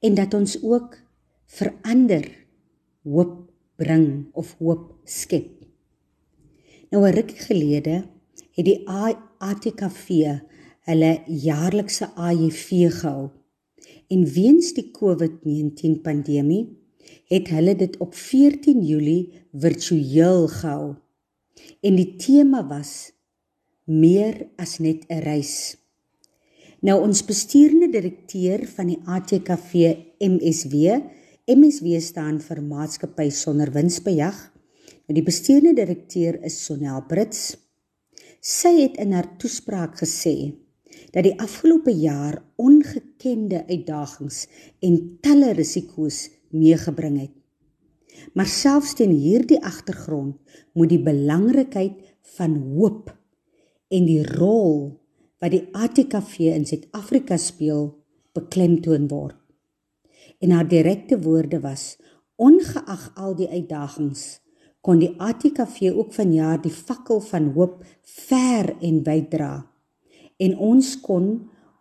en 0.00 0.14
dat 0.14 0.34
ons 0.34 0.62
ook 0.62 0.98
verander 1.46 2.46
hoop 3.02 3.50
bring 3.76 4.26
of 4.32 4.56
hoop 4.58 4.94
skep. 5.04 5.66
Nou 6.90 7.06
'n 7.06 7.14
rukkie 7.14 7.42
gelede 7.48 8.04
het 8.56 8.64
die 8.64 8.88
ATKV 9.38 10.08
hulle 10.86 11.12
jaarlikse 11.26 12.14
AJV 12.14 12.90
gehou. 13.00 13.30
En 14.08 14.24
weens 14.24 14.72
die 14.72 14.90
COVID-19 14.90 16.00
pandemie 16.02 16.78
het 17.26 17.48
hulle 17.48 17.76
dit 17.76 17.96
op 17.96 18.14
14 18.14 18.84
Julie 18.86 19.32
virtueel 19.52 20.46
gehou. 20.48 20.94
En 21.80 21.98
die 21.98 22.16
tema 22.16 22.66
was 22.66 23.12
meer 23.84 24.46
as 24.56 24.78
net 24.78 25.04
'n 25.08 25.18
reis. 25.18 25.76
Nou 26.84 27.00
ons 27.02 27.24
bestuurende 27.24 27.88
direkteur 27.88 28.66
van 28.76 28.90
die 28.92 28.98
ATKV 29.06 29.94
MSW, 30.20 30.98
MSW 31.48 32.00
staan 32.00 32.40
vir 32.42 32.60
Maatskappy 32.62 33.30
sonder 33.30 33.72
winsbejag 33.72 34.36
Nou 35.06 35.14
die 35.14 35.22
bestuurende 35.22 35.76
direkteur 35.78 36.40
is 36.46 36.56
Sonel 36.66 37.04
Brits. 37.06 37.52
Sy 38.42 38.72
het 38.80 38.96
in 38.98 39.12
haar 39.14 39.28
toespraak 39.38 40.00
gesê 40.00 40.50
dat 41.14 41.22
die 41.22 41.36
afgelope 41.38 41.92
jaar 41.94 42.40
ongekende 42.58 43.60
uitdagings 43.68 44.40
en 44.82 44.96
talle 45.22 45.52
risiko's 45.54 46.24
meegebring 46.50 47.20
het. 47.20 47.34
Maar 48.34 48.50
selfs 48.50 48.96
teen 48.98 49.14
hierdie 49.14 49.60
agtergrond 49.62 50.58
moet 50.74 50.90
die 50.90 51.02
belangrikheid 51.06 52.02
van 52.34 52.58
hoop 52.74 53.12
en 53.94 54.10
die 54.10 54.24
rol 54.26 54.90
wat 55.42 55.52
die 55.52 55.66
ATKV 55.76 56.52
in 56.54 56.66
Suid-Afrika 56.68 57.36
speel 57.40 57.90
beklemtoon 58.36 59.08
word. 59.10 59.36
En 60.40 60.52
haar 60.52 60.68
direkte 60.68 61.18
woorde 61.20 61.60
was: 61.60 61.96
Ongeag 62.36 63.10
al 63.16 63.36
die 63.36 63.48
uitdagings 63.48 64.40
kon 64.84 65.00
die 65.02 65.14
ATKV 65.18 65.90
ook 65.96 66.12
vanjaar 66.14 66.60
die 66.62 66.72
fakkel 66.72 67.20
van 67.20 67.50
hoop 67.56 67.80
ver 68.28 68.70
en 68.80 69.00
wyd 69.06 69.30
dra. 69.32 69.54
En 70.38 70.54
ons 70.62 70.92
kon 71.02 71.30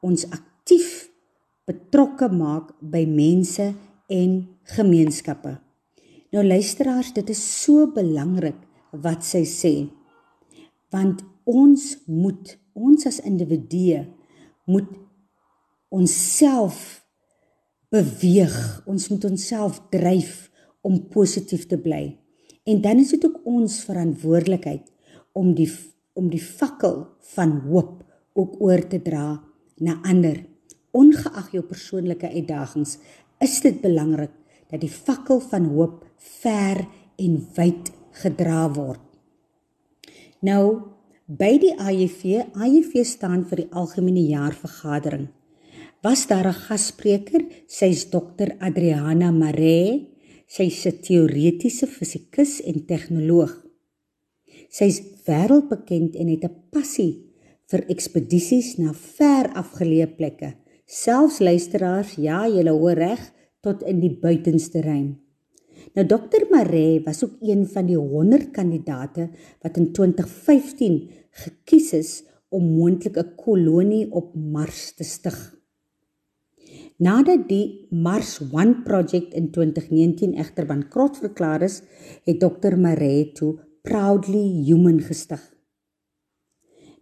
ons 0.05 0.25
aktief 0.31 1.12
betrokke 1.69 2.29
maak 2.31 2.71
by 2.81 3.03
mense 3.09 3.74
en 4.09 4.33
gemeenskappe. 4.77 5.57
Nou 6.33 6.43
luisteraars, 6.45 7.13
dit 7.13 7.29
is 7.29 7.41
so 7.62 7.85
belangrik 7.93 8.57
wat 9.05 9.25
sy 9.25 9.43
sê. 9.50 9.74
Want 10.93 11.21
ons 11.45 11.83
moet 12.09 12.55
ons 12.75 13.08
as 13.08 13.22
individue 13.24 14.03
moet 14.70 14.89
onsself 15.94 17.05
beweeg. 17.94 18.55
Ons 18.89 19.08
moet 19.10 19.25
onsself 19.29 19.79
dryf 19.94 20.50
om 20.86 21.00
positief 21.10 21.65
te 21.72 21.79
bly. 21.82 22.17
En 22.65 22.82
dan 22.82 23.01
is 23.01 23.13
dit 23.15 23.25
ook 23.25 23.41
ons 23.48 23.79
verantwoordelikheid 23.88 24.89
om 25.34 25.53
die 25.58 25.70
om 26.15 26.29
die 26.32 26.39
fakkel 26.39 27.01
van 27.36 27.58
hoop 27.65 28.05
ook 28.39 28.53
oor 28.63 28.79
te 28.88 29.01
dra 29.03 29.36
na 29.84 29.98
ander. 30.08 30.38
Ongeag 30.96 31.50
jou 31.51 31.63
persoonlike 31.67 32.29
uitdagings, 32.32 32.94
is 33.44 33.58
dit 33.60 33.82
belangrik 33.84 34.32
dat 34.72 34.79
die 34.79 34.91
fakkel 34.91 35.41
van 35.44 35.67
hoop 35.74 36.05
ver 36.39 36.86
en 37.20 37.36
wyd 37.58 37.91
gedra 38.22 38.62
word. 38.72 39.03
Nou 40.39 40.94
by 41.25 41.55
die 41.58 41.74
AJV, 41.74 42.51
AJV 42.53 43.01
staan 43.01 43.48
vir 43.50 43.63
die 43.63 43.72
algemene 43.74 44.22
jaarvergadering. 44.29 45.27
Was 46.05 46.27
daar 46.27 46.46
'n 46.46 46.53
gasspreker, 46.53 47.41
sy's 47.67 48.10
dokter 48.10 48.55
Adriana 48.60 49.32
Mare, 49.32 50.05
sy's 50.48 50.86
'n 50.86 51.01
teoretiese 51.01 51.88
fisikus 51.88 52.62
en 52.62 52.86
tegnoloog. 52.86 53.65
Sy's 54.70 55.01
wêreldbekend 55.25 56.15
en 56.15 56.27
het 56.27 56.44
'n 56.44 56.55
passie 56.72 57.25
vir 57.72 57.86
ekspedisies 57.89 58.77
na 58.77 58.94
ver 58.94 59.50
afgeleë 59.55 60.15
plekke. 60.15 60.53
Selfs 60.86 61.39
luisteraars, 61.39 62.15
ja, 62.17 62.48
julle 62.48 62.72
hoor 62.72 62.94
reg, 62.94 63.34
tot 63.62 63.82
in 63.82 64.00
die 64.00 64.15
buitenste 64.22 64.82
ruim. 64.82 65.25
Nou 65.93 66.05
Dr 66.07 66.45
Maree 66.49 67.03
was 67.03 67.23
ook 67.23 67.35
een 67.41 67.67
van 67.67 67.85
die 67.85 67.97
100 67.97 68.51
kandidate 68.51 69.29
wat 69.61 69.77
in 69.77 69.91
2015 69.91 71.09
gekies 71.29 71.93
is 71.93 72.23
om 72.49 72.63
moontlik 72.77 73.17
'n 73.17 73.35
kolonie 73.35 74.11
op 74.11 74.35
Mars 74.35 74.93
te 74.95 75.03
stig. 75.03 75.55
Nadat 76.97 77.49
die 77.49 77.87
Mars 77.91 78.39
One 78.51 78.81
project 78.83 79.33
in 79.33 79.51
2019 79.51 80.33
egter 80.33 80.65
bankrot 80.65 81.17
verklaar 81.17 81.61
is, 81.61 81.81
het 82.23 82.39
Dr 82.39 82.77
Maree 82.77 83.31
toe 83.31 83.59
Proudly 83.81 84.63
Human 84.65 85.01
gestig. 85.01 85.55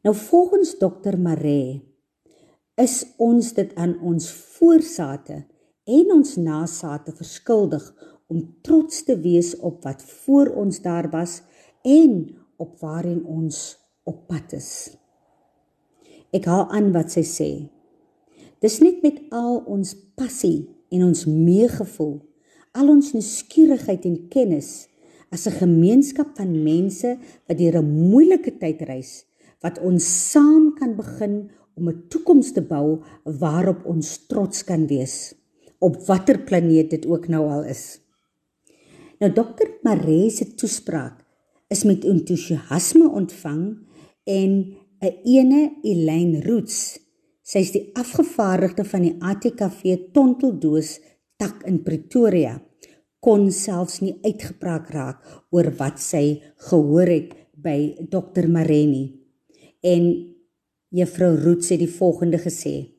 Nou 0.01 0.15
volgens 0.15 0.77
Dr 0.77 1.17
Maree 1.17 1.81
is 2.75 3.05
ons 3.17 3.53
dit 3.53 3.75
aan 3.75 3.99
ons 4.01 4.31
voorsate 4.31 5.45
en 5.83 6.11
ons 6.15 6.35
nasate 6.35 7.13
verskuldig 7.15 7.85
om 8.33 8.41
trots 8.65 9.03
te 9.05 9.15
wees 9.21 9.53
op 9.61 9.83
wat 9.85 10.01
voor 10.25 10.49
ons 10.57 10.81
daar 10.81 11.09
was 11.13 11.41
en 11.85 12.33
op 12.57 12.79
waarheen 12.81 13.21
ons 13.25 13.77
op 14.09 14.25
pad 14.27 14.55
is. 14.57 14.71
Ek 16.33 16.47
haal 16.49 16.65
aan 16.73 16.89
wat 16.95 17.13
sy 17.13 17.21
sê. 17.27 17.49
Dis 18.63 18.79
net 18.81 19.03
met 19.05 19.19
al 19.35 19.59
ons 19.69 19.93
passie 20.17 20.65
en 20.93 21.05
ons 21.05 21.25
meegevoel, 21.29 22.17
al 22.73 22.89
ons 22.89 23.13
nuuskierigheid 23.13 24.07
en 24.09 24.17
kennis 24.33 24.87
as 25.33 25.45
'n 25.47 25.59
gemeenskap 25.65 26.37
van 26.37 26.63
mense 26.63 27.17
wat 27.47 27.57
deur 27.57 27.77
'n 27.81 28.09
moeilike 28.09 28.57
tyd 28.57 28.81
reis, 28.81 29.25
wat 29.61 29.79
ons 29.79 30.31
saam 30.31 30.73
kan 30.73 30.95
begin 30.95 31.49
om 31.77 31.89
'n 31.89 32.03
toekoms 32.09 32.51
te 32.53 32.61
bou 32.61 33.01
waarop 33.23 33.85
ons 33.85 34.25
trots 34.27 34.63
kan 34.63 34.87
wees 34.87 35.33
op 35.79 35.97
watter 36.07 36.39
planeet 36.39 36.89
dit 36.89 37.05
ook 37.05 37.27
nou 37.27 37.49
al 37.49 37.63
is. 37.63 38.02
Nou 39.21 39.29
dokter 39.33 39.69
Maree 39.85 40.29
se 40.33 40.47
toespraak 40.57 41.21
is 41.73 41.83
met 41.89 42.05
entoesiasme 42.05 43.09
ontvang 43.09 43.65
en 44.23 44.51
'n 45.01 45.13
ene 45.23 45.61
Elaine 45.83 46.41
Roots, 46.41 46.99
sy's 47.43 47.71
die 47.71 47.89
afgevaardigde 47.93 48.83
van 48.83 49.01
die 49.01 49.15
ATKV 49.19 50.11
Tonteldoos 50.13 50.99
tak 51.37 51.63
in 51.67 51.83
Pretoria, 51.83 52.61
kon 53.19 53.51
selfs 53.51 53.99
nie 54.01 54.15
uitgepraat 54.23 54.89
raak 54.89 55.19
oor 55.51 55.71
wat 55.79 55.99
sy 55.99 56.41
gehoor 56.69 57.07
het 57.07 57.35
by 57.55 57.95
dokter 58.09 58.49
Maree 58.49 58.87
nie. 58.87 59.07
En 59.83 60.33
juffrou 60.89 61.35
Roots 61.35 61.69
het 61.69 61.79
die 61.79 61.91
volgende 61.99 62.37
gesê: 62.37 62.89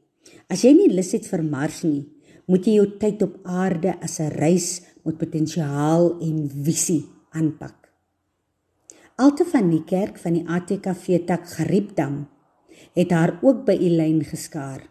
As 0.48 0.64
jy 0.64 0.72
nie 0.72 0.90
lus 0.92 1.12
het 1.12 1.26
vir 1.26 1.42
Mars 1.42 1.82
nie, 1.84 2.04
moet 2.46 2.66
jy 2.66 2.74
jou 2.78 2.88
tyd 3.00 3.22
op 3.22 3.40
aarde 3.44 3.96
as 4.02 4.20
'n 4.20 4.30
reis 4.30 4.82
met 5.04 5.18
potensiaal 5.20 6.14
en 6.20 6.44
visie 6.64 7.04
aanpak. 7.30 7.76
Alte 9.20 9.44
van 9.46 9.68
die 9.70 9.84
kerk 9.86 10.18
van 10.18 10.34
die 10.34 10.46
ATKV 10.48 11.20
tak 11.28 11.46
Gariepdam 11.54 12.24
het 12.94 13.12
haar 13.14 13.36
ook 13.42 13.62
by 13.66 13.76
Elyn 13.78 14.24
geskaar. 14.26 14.82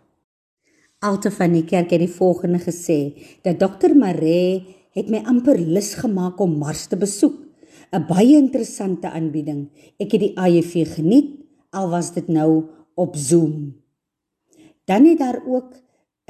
Alte 1.04 1.32
van 1.36 1.52
die 1.52 1.66
kerk 1.68 1.92
het 1.92 2.00
die 2.00 2.12
volgende 2.12 2.62
gesê 2.64 3.00
dat 3.44 3.60
Dr 3.60 3.92
Maree 4.00 4.64
het 4.96 5.10
my 5.12 5.24
amper 5.28 5.60
lus 5.60 5.94
gemaak 6.00 6.40
om 6.40 6.56
Mars 6.62 6.88
te 6.88 6.98
besoek. 6.98 7.36
'n 7.94 8.08
Baie 8.08 8.38
interessante 8.38 9.10
aanbieding. 9.10 9.70
Ek 10.00 10.12
het 10.12 10.22
die 10.22 10.38
AJV 10.38 10.96
geniet 10.96 11.44
al 11.70 11.90
was 11.90 12.14
dit 12.14 12.28
nou 12.28 12.64
op 12.96 13.16
Zoom. 13.16 13.76
Dan 14.86 15.06
het 15.06 15.18
daar 15.18 15.42
ook 15.46 15.76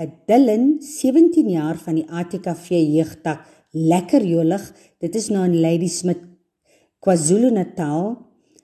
'n 0.01 0.11
Dylan 0.25 0.81
17 0.81 1.49
jaar 1.49 1.77
van 1.77 1.95
die 1.95 2.09
ATKV 2.09 2.69
jeugtak 2.69 3.45
lekker 3.73 4.23
jolig. 4.25 4.63
Dit 5.01 5.17
is 5.17 5.29
nou 5.33 5.43
in 5.49 5.59
Ladysmith, 5.61 6.21
KwaZulu-Natal. 7.03 8.13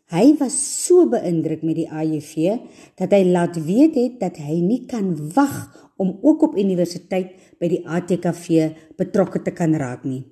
Hy 0.09 0.25
was 0.39 0.55
so 0.85 1.05
beïndruk 1.09 1.61
met 1.65 1.77
die 1.77 1.89
AJV 1.89 2.55
dat 2.97 3.13
hy 3.13 3.21
laat 3.29 3.59
weet 3.61 3.97
het 3.97 4.17
dat 4.21 4.39
hy 4.41 4.57
nie 4.63 4.85
kan 4.89 5.11
wag 5.35 5.67
om 6.01 6.15
ook 6.25 6.47
op 6.47 6.57
universiteit 6.57 7.35
by 7.61 7.69
die 7.69 7.81
ATKV 7.85 8.71
betrokke 8.97 9.43
te 9.45 9.53
kan 9.53 9.75
raak 9.77 10.05
nie. 10.07 10.23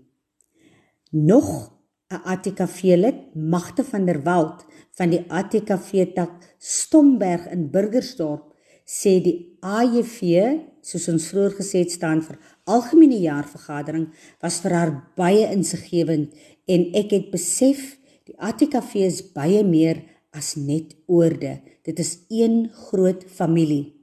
Nog 1.11 1.73
'n 2.09 2.21
ATKV-lid, 2.23 3.35
Magte 3.35 3.83
van 3.83 4.05
der 4.05 4.23
Walt 4.23 4.65
van 4.97 5.09
die 5.09 5.25
ATKV 5.27 6.13
tak 6.15 6.55
Stomberg 6.57 7.51
in 7.51 7.69
Burgersdorp 7.69 8.53
sê 8.87 9.17
die 9.19 9.59
AJV, 9.59 10.63
soos 10.81 11.07
ons 11.11 11.27
vroeër 11.27 11.57
gesê 11.59 11.83
het, 11.83 11.91
staan 11.91 12.21
vir 12.23 12.39
algemene 12.71 13.19
jaarvergadering 13.19 14.07
was 14.43 14.61
vir 14.63 14.75
haar 14.77 14.93
baie 15.19 15.43
insiggewend 15.51 16.35
en 16.71 16.87
ek 16.95 17.11
het 17.17 17.27
besef 17.33 17.97
die 18.27 18.35
ATKV 18.39 19.03
is 19.07 19.21
baie 19.35 19.63
meer 19.67 20.05
as 20.35 20.55
net 20.55 20.95
oorde. 21.07 21.57
Dit 21.83 21.99
is 21.99 22.17
een 22.31 22.67
groot 22.87 23.23
familie. 23.27 23.93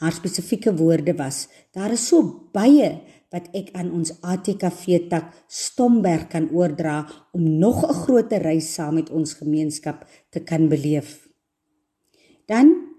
Haar 0.00 0.16
spesifieke 0.16 0.72
woorde 0.76 1.12
was: 1.16 1.48
Daar 1.76 1.92
is 1.92 2.06
so 2.08 2.48
baie 2.54 3.00
wat 3.30 3.48
ek 3.54 3.70
aan 3.78 3.92
ons 3.94 4.12
ATKV 4.26 5.06
tak 5.10 5.30
Stomberg 5.46 6.28
kan 6.32 6.48
oordra 6.56 7.04
om 7.36 7.44
nog 7.60 7.84
'n 7.84 8.00
groot 8.04 8.32
reis 8.32 8.74
saam 8.74 8.94
met 8.94 9.10
ons 9.10 9.34
gemeenskap 9.34 10.06
te 10.30 10.40
kan 10.40 10.68
beleef. 10.68 11.28
Dan 12.46 12.90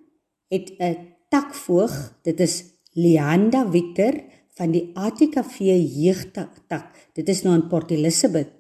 het 0.50 0.72
'n 0.80 1.11
takvoog, 1.32 1.94
dit 2.28 2.40
is 2.44 2.58
Leanda 3.00 3.64
Victor 3.72 4.18
van 4.60 4.74
die 4.74 4.90
ATKV 5.00 5.62
jeugtak. 5.80 6.90
Dit 7.16 7.30
is 7.32 7.46
nou 7.46 7.56
in 7.56 7.70
Port 7.72 7.94
Elizabeth. 7.96 8.52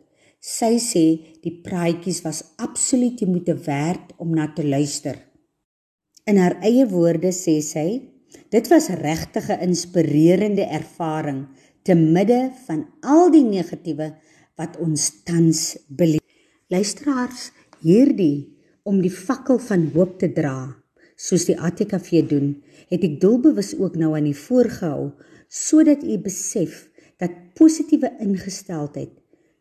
Sy 0.42 0.80
sê 0.82 1.04
die 1.44 1.54
praatjies 1.66 2.24
was 2.26 2.42
absoluut 2.64 3.20
die 3.20 3.28
moeite 3.30 3.58
werd 3.68 4.16
om 4.24 4.32
na 4.34 4.48
te 4.56 4.64
luister. 4.66 5.20
In 6.26 6.40
haar 6.42 6.58
eie 6.66 6.88
woorde 6.90 7.30
sê 7.36 7.60
sy: 7.62 8.02
"Dit 8.50 8.72
was 8.72 8.90
regtig 8.90 9.50
'n 9.50 9.68
inspirerende 9.68 10.66
ervaring 10.66 11.48
te 11.84 11.94
midde 11.94 12.52
van 12.66 12.88
al 13.02 13.32
die 13.32 13.44
negatiewe 13.44 14.16
wat 14.56 14.78
ons 14.80 15.24
tans 15.24 15.78
beleef." 15.88 16.24
Luisteraars, 16.70 17.52
hierdie 17.82 18.58
om 18.84 19.02
die 19.02 19.12
fakkel 19.12 19.60
van 19.60 19.92
hoop 19.94 20.20
te 20.20 20.32
dra, 20.32 20.81
soos 21.22 21.46
die 21.46 21.58
ATKV 21.60 22.24
doen, 22.30 22.56
het 22.90 23.06
ek 23.06 23.20
doelbewus 23.22 23.76
ook 23.78 23.98
nou 24.00 24.16
aan 24.18 24.30
die 24.30 24.38
voorgehou 24.38 25.12
sodat 25.52 26.04
u 26.04 26.18
besef 26.18 26.88
dat 27.22 27.34
positiewe 27.60 28.10
ingesteldheid 28.24 29.12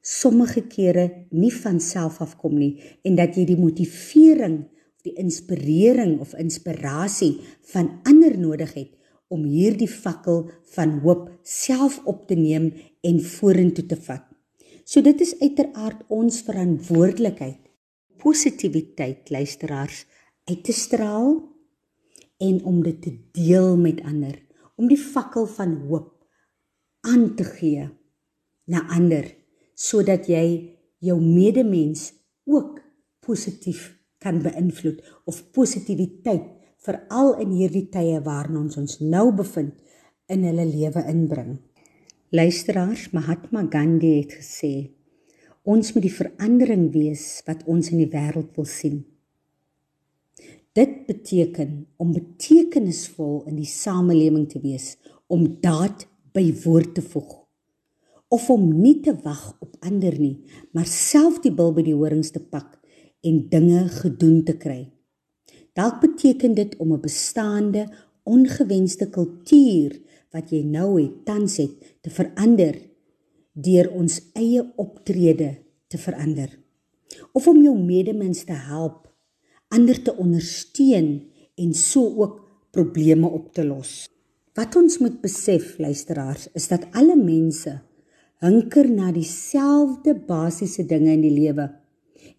sommige 0.01 0.63
kere 0.73 1.27
nie 1.31 1.53
van 1.53 1.81
self 1.83 2.21
afkom 2.25 2.55
nie 2.57 2.79
en 3.05 3.19
dat 3.19 3.37
jy 3.37 3.45
die 3.51 3.61
motivering 3.61 4.63
of 5.01 5.05
die 5.09 5.17
inspirering 5.17 6.19
of 6.21 6.35
inspirasie 6.37 7.39
van 7.73 7.89
ander 8.09 8.37
nodig 8.37 8.75
het 8.77 8.91
om 9.33 9.47
hierdie 9.49 9.89
fakkel 9.89 10.51
van 10.75 10.99
hoop 11.05 11.29
self 11.47 12.01
op 12.05 12.27
te 12.29 12.37
neem 12.37 12.73
en 13.07 13.21
vorentoe 13.23 13.87
te 13.87 13.97
vat. 13.97 14.27
So 14.85 15.01
dit 15.01 15.21
is 15.23 15.37
uiteraard 15.41 16.03
ons 16.09 16.43
verantwoordelikheid 16.45 17.61
positiwiteit 18.21 19.31
luisteraars 19.33 20.05
uit 20.51 20.65
te 20.65 20.75
straal 20.77 21.39
en 22.41 22.63
om 22.65 22.83
dit 22.83 23.01
te 23.03 23.13
deel 23.37 23.77
met 23.77 24.03
ander 24.09 24.37
om 24.81 24.89
die 24.89 25.01
fakkel 25.01 25.47
van 25.47 25.77
hoop 25.89 26.13
aan 27.07 27.35
te 27.37 27.45
gee 27.45 27.89
na 28.71 28.85
ander 28.97 29.29
sodat 29.77 30.29
jy 30.29 30.45
jou 31.01 31.17
medemens 31.21 32.11
ook 32.49 32.81
positief 33.25 33.91
kan 34.21 34.41
beïnvloed 34.45 35.01
of 35.25 35.43
positiwiteit 35.57 36.49
veral 36.85 37.35
in 37.43 37.53
hierdie 37.57 37.87
tye 37.93 38.21
waarin 38.25 38.61
ons 38.65 38.79
ons 38.81 38.99
nou 39.01 39.31
bevind 39.37 39.77
in 40.31 40.45
hulle 40.47 40.67
lewe 40.69 41.03
inbring. 41.11 41.59
Luisteraars, 42.31 43.09
Mahatma 43.17 43.65
Gandhi 43.73 44.21
het 44.21 44.37
gesê: 44.39 44.73
Ons 45.67 45.93
moet 45.95 46.07
die 46.07 46.15
verandering 46.15 46.89
wees 46.95 47.43
wat 47.49 47.65
ons 47.67 47.91
in 47.91 48.05
die 48.05 48.13
wêreld 48.13 48.55
wil 48.57 48.69
sien. 48.69 49.03
Dit 50.73 51.07
beteken 51.07 51.89
om 51.99 52.13
betekenisvol 52.15 53.43
in 53.51 53.57
die 53.59 53.67
samelewing 53.67 54.47
te 54.53 54.61
wees, 54.63 54.95
om 55.27 55.49
daad 55.63 56.05
by 56.31 56.45
woord 56.63 56.93
te 56.95 57.03
voeg, 57.03 57.41
of 58.31 58.45
om 58.55 58.69
nie 58.79 59.01
te 59.03 59.17
wag 59.25 59.57
op 59.59 59.75
ander 59.83 60.15
nie, 60.15 60.37
maar 60.71 60.87
self 60.87 61.41
die 61.43 61.51
bil 61.51 61.75
by 61.75 61.83
die 61.89 61.97
horings 61.97 62.31
te 62.31 62.39
pak 62.39 62.79
en 63.27 63.43
dinge 63.51 63.89
gedoen 63.97 64.45
te 64.47 64.55
kry. 64.63 64.85
Dalk 65.75 65.99
beteken 66.05 66.55
dit 66.55 66.77
om 66.79 66.93
'n 66.95 67.03
bestaande 67.03 67.89
ongewenste 68.23 69.11
kultuur 69.11 69.99
wat 70.31 70.51
jy 70.51 70.63
nou 70.63 71.03
het, 71.03 71.25
tans 71.25 71.57
het, 71.57 71.75
te 72.01 72.11
verander 72.11 72.79
deur 73.53 73.91
ons 73.91 74.21
eie 74.35 74.63
optrede 74.77 75.57
te 75.89 75.99
verander. 75.99 76.59
Of 77.33 77.49
om 77.49 77.63
jou 77.63 77.75
medemens 77.79 78.45
te 78.45 78.53
help, 78.53 79.10
ander 79.71 80.03
te 80.03 80.15
ondersteun 80.17 81.11
en 81.55 81.75
so 81.75 82.03
ook 82.23 82.41
probleme 82.75 83.29
op 83.29 83.53
te 83.55 83.65
los. 83.67 84.09
Wat 84.59 84.77
ons 84.77 84.99
moet 84.99 85.21
besef, 85.23 85.77
luisteraars, 85.79 86.49
is 86.59 86.69
dat 86.69 86.89
alle 86.91 87.17
mense 87.17 87.79
hunker 88.41 88.89
na 88.89 89.13
dieselfde 89.13 90.15
basiese 90.27 90.87
dinge 90.89 91.13
in 91.13 91.23
die 91.25 91.35
lewe. 91.35 91.69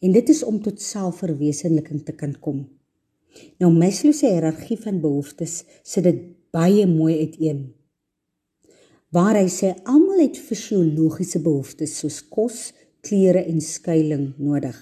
En 0.02 0.13
dit 0.13 0.30
is 0.34 0.44
om 0.44 0.58
tot 0.62 0.82
selfverwesenliking 0.82 2.04
te 2.06 2.15
kan 2.17 2.34
kom. 2.41 2.63
Nou 3.62 3.72
Maslow 3.72 4.13
se 4.15 4.28
hiërargie 4.28 4.80
van 4.82 5.00
behoeftes 5.04 5.62
sit 5.88 6.04
dit 6.08 6.24
baie 6.52 6.88
mooi 6.89 7.20
uiteen. 7.22 7.70
Waar 9.12 9.38
hy 9.39 9.48
sê 9.52 9.74
almal 9.86 10.24
het 10.26 10.39
fisiologiese 10.39 11.41
behoeftes 11.44 11.98
soos 12.02 12.22
kos, 12.32 12.72
klere 13.06 13.44
en 13.46 13.62
skuilings 13.63 14.39
nodig. 14.39 14.78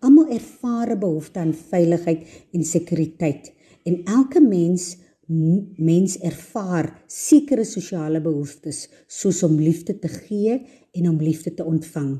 Almal 0.00 0.28
ervaar 0.28 0.90
'n 0.94 0.98
behoefte 0.98 1.38
aan 1.38 1.54
veiligheid 1.54 2.26
en 2.52 2.64
sekuriteit 2.64 3.52
en 3.84 4.04
elke 4.04 4.40
mens 4.40 4.96
mens 5.76 6.18
ervaar 6.18 7.04
sekere 7.06 7.64
sosiale 7.64 8.20
behoeftes 8.20 8.88
soos 9.06 9.42
om 9.46 9.60
liefde 9.60 9.98
te 9.98 10.08
gee 10.08 10.56
en 10.92 11.08
om 11.08 11.20
liefde 11.22 11.54
te 11.54 11.64
ontvang. 11.64 12.18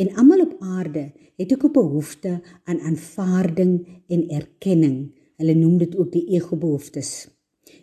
En 0.00 0.14
almal 0.16 0.40
op 0.40 0.54
aarde 0.60 1.12
het 1.36 1.52
ook 1.52 1.64
'n 1.64 1.72
behoefte 1.72 2.40
aan 2.64 2.80
aanvaarding 2.80 3.86
en 4.08 4.28
erkenning. 4.28 5.12
Hulle 5.36 5.54
noem 5.54 5.78
dit 5.78 5.96
ook 5.96 6.12
die 6.12 6.26
ego-behoeftes. 6.26 7.28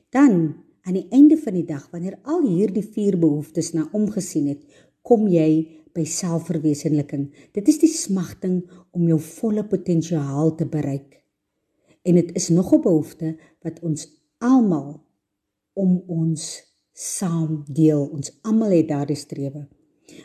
Dan 0.10 0.56
aan 0.82 0.94
die 0.94 1.08
einde 1.10 1.38
van 1.38 1.54
die 1.54 1.66
dag 1.66 1.90
wanneer 1.92 2.20
al 2.22 2.48
hierdie 2.48 2.88
vier 2.92 3.20
behoeftes 3.20 3.74
na 3.74 3.90
omgesien 3.92 4.48
het, 4.48 4.64
kom 5.02 5.28
jy 5.28 5.77
by 5.98 6.06
selfverwesenliking. 6.06 7.28
Dit 7.58 7.70
is 7.72 7.80
die 7.82 7.92
smagting 7.92 8.62
om 8.94 9.08
jou 9.10 9.18
volle 9.40 9.66
potensiaal 9.66 10.54
te 10.60 10.68
bereik. 10.70 11.18
En 12.08 12.16
dit 12.16 12.30
is 12.38 12.50
nog 12.50 12.74
'n 12.74 12.82
behoefte 12.82 13.36
wat 13.66 13.82
ons 13.82 14.08
almal 14.38 15.02
om 15.74 16.04
ons 16.08 16.44
saam 16.94 17.64
deel. 17.68 18.06
Ons 18.06 18.32
almal 18.42 18.72
het 18.72 18.88
daardie 18.88 19.16
strewe. 19.16 19.68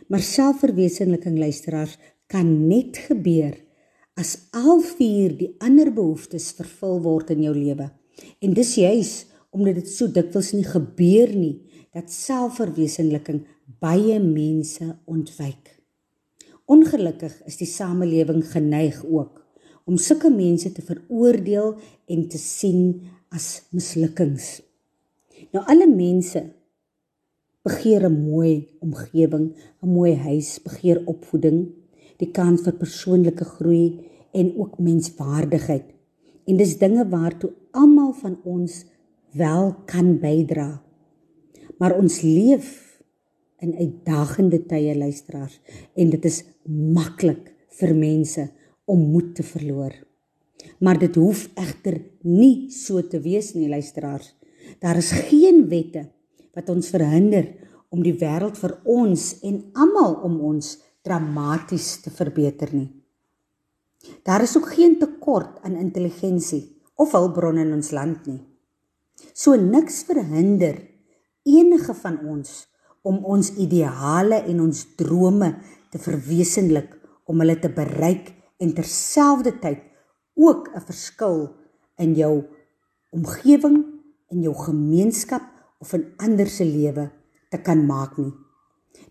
Maar 0.09 0.21
selfverwesenliking 0.21 1.39
luisteraars 1.39 1.99
kan 2.27 2.69
net 2.69 2.97
gebeur 2.97 3.57
as 4.15 4.37
al 4.51 4.81
vier 4.81 5.37
die 5.37 5.55
ander 5.59 5.93
behoeftes 5.93 6.53
vervul 6.53 7.01
word 7.01 7.31
in 7.31 7.43
jou 7.43 7.55
lewe. 7.57 7.91
En 8.41 8.55
dis 8.55 8.75
juis 8.75 9.27
omdat 9.51 9.75
dit 9.75 9.89
so 9.89 10.09
dikwels 10.09 10.53
nie 10.53 10.65
gebeur 10.65 11.33
nie 11.37 11.61
dat 11.93 12.13
selfverwesenliking 12.13 13.45
baie 13.83 14.19
mense 14.21 14.95
ontwyk. 15.05 15.77
Ongelukkig 16.65 17.35
is 17.49 17.59
die 17.61 17.69
samelewing 17.69 18.45
geneig 18.49 19.03
ook 19.05 19.43
om 19.85 19.99
sulke 19.99 20.31
mense 20.31 20.71
te 20.73 20.83
veroordeel 20.87 21.75
en 22.07 22.29
te 22.31 22.39
sien 22.39 23.03
as 23.35 23.65
mislukkings. 23.75 24.61
Nou 25.53 25.65
alle 25.67 25.89
mense 25.91 26.43
begeer 27.67 28.09
'n 28.09 28.25
mooi 28.31 28.69
omgewing, 28.81 29.55
'n 29.83 29.89
mooi 29.89 30.15
huis, 30.15 30.63
begeer 30.63 31.03
opvoeding, 31.07 31.69
die 32.19 32.31
kans 32.31 32.63
vir 32.63 32.73
persoonlike 32.73 33.45
groei 33.45 34.01
en 34.33 34.55
ook 34.57 34.79
menswaardigheid. 34.79 35.85
En 36.47 36.57
dis 36.57 36.79
dinge 36.79 37.09
waartoe 37.09 37.53
almal 37.71 38.13
van 38.13 38.39
ons 38.45 38.85
wel 39.33 39.75
kan 39.87 40.19
bydra. 40.19 40.83
Maar 41.83 41.97
ons 41.99 42.21
leef 42.23 42.69
in 43.63 43.75
uitdagende 43.75 44.61
tye 44.71 44.95
luisteraars 44.95 45.59
en 45.99 46.11
dit 46.15 46.29
is 46.31 46.45
maklik 46.71 47.49
vir 47.81 47.95
mense 47.99 48.45
om 48.87 49.03
moed 49.11 49.33
te 49.35 49.43
verloor. 49.47 49.97
Maar 50.79 51.01
dit 51.03 51.19
hoef 51.19 51.49
egter 51.59 51.99
nie 52.23 52.71
so 52.71 53.03
te 53.03 53.19
wees 53.23 53.51
nie, 53.57 53.67
luisteraars. 53.71 54.31
Daar 54.79 55.01
is 55.01 55.11
geen 55.27 55.65
wette 55.71 56.05
wat 56.55 56.71
ons 56.71 56.93
verhinder 56.95 57.51
om 57.91 58.03
die 58.05 58.15
wêreld 58.15 58.61
vir 58.63 58.77
ons 58.87 59.27
en 59.43 59.59
almal 59.75 60.21
om 60.27 60.39
ons 60.53 60.77
dramaties 61.03 61.97
te 62.05 62.15
verbeter 62.15 62.71
nie. 62.77 62.89
Daar 64.23 64.47
is 64.47 64.55
ook 64.59 64.71
geen 64.77 65.01
tekort 65.03 65.59
aan 65.67 65.83
intelligensie 65.83 66.63
of 66.95 67.15
hulpbronne 67.19 67.67
in 67.67 67.75
ons 67.75 67.91
land 67.91 68.27
nie. 68.31 68.39
So 69.35 69.59
niks 69.59 70.03
verhinder 70.07 70.79
enige 71.43 71.95
van 71.95 72.19
ons 72.27 72.67
om 73.03 73.19
ons 73.25 73.51
ideale 73.59 74.43
en 74.47 74.61
ons 74.61 74.85
drome 74.97 75.51
te 75.91 75.99
verwesenlik 75.99 76.95
om 77.27 77.43
hulle 77.43 77.59
te 77.59 77.71
bereik 77.73 78.33
en 78.63 78.75
terselfdertyd 78.77 79.83
ook 80.39 80.71
'n 80.75 80.87
verskil 80.87 81.51
in 81.99 82.15
jou 82.15 82.45
omgewing, 83.11 83.85
in 84.31 84.43
jou 84.43 84.55
gemeenskap 84.55 85.43
of 85.79 85.93
in 85.93 86.13
ander 86.17 86.47
se 86.47 86.65
lewe 86.65 87.11
te 87.51 87.59
kan 87.59 87.87
maak 87.87 88.17
nie. 88.17 88.33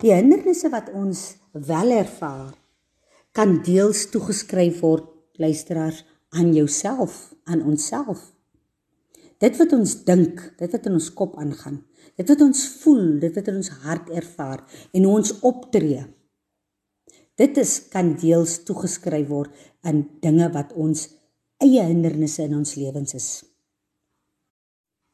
Die 0.01 0.13
hindernisse 0.13 0.69
wat 0.69 0.89
ons 0.93 1.35
wel 1.51 1.91
ervaar, 1.91 2.53
kan 3.31 3.61
deels 3.63 4.09
toegeskryf 4.09 4.81
word 4.81 5.05
luisteraars 5.39 6.05
aan 6.29 6.53
jouself, 6.53 7.33
aan 7.43 7.61
onsself. 7.61 8.31
Dit 9.37 9.57
wat 9.57 9.73
ons 9.73 10.03
dink, 10.03 10.41
dit 10.57 10.71
wat 10.71 10.85
in 10.85 10.97
ons 10.99 11.13
kop 11.13 11.37
aangaan, 11.37 11.81
dit 12.17 12.27
wat 12.27 12.41
ons 12.41 12.63
voel, 12.81 13.19
dit 13.19 13.35
wat 13.35 13.47
in 13.47 13.61
ons 13.61 13.71
hart 13.85 14.09
ervaar 14.09 14.63
en 14.91 15.03
hoe 15.03 15.13
ons 15.19 15.33
optree. 15.47 16.03
Dit 17.39 17.57
is 17.57 17.77
kan 17.93 18.15
deels 18.19 18.59
toegeskryf 18.67 19.29
word 19.29 19.69
aan 19.87 20.03
dinge 20.21 20.49
wat 20.53 20.73
ons 20.73 21.07
eie 21.61 21.83
hindernisse 21.85 22.43
in 22.43 22.57
ons 22.59 22.75
lewens 22.75 23.15
is. 23.17 23.29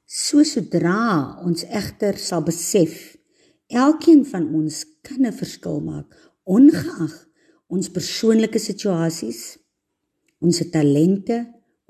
So 0.07 0.43
sodra 0.47 1.37
ons 1.43 1.65
egter 1.67 2.17
sal 2.19 2.43
besef 2.47 3.17
elkeen 3.67 4.23
van 4.25 4.47
ons 4.55 4.85
kan 5.03 5.25
'n 5.25 5.35
verskil 5.35 5.81
maak 5.83 6.07
ongeag 6.47 7.15
ons 7.67 7.89
persoonlike 7.91 8.59
situasies, 8.59 9.57
ons 10.39 10.61
talente 10.71 11.41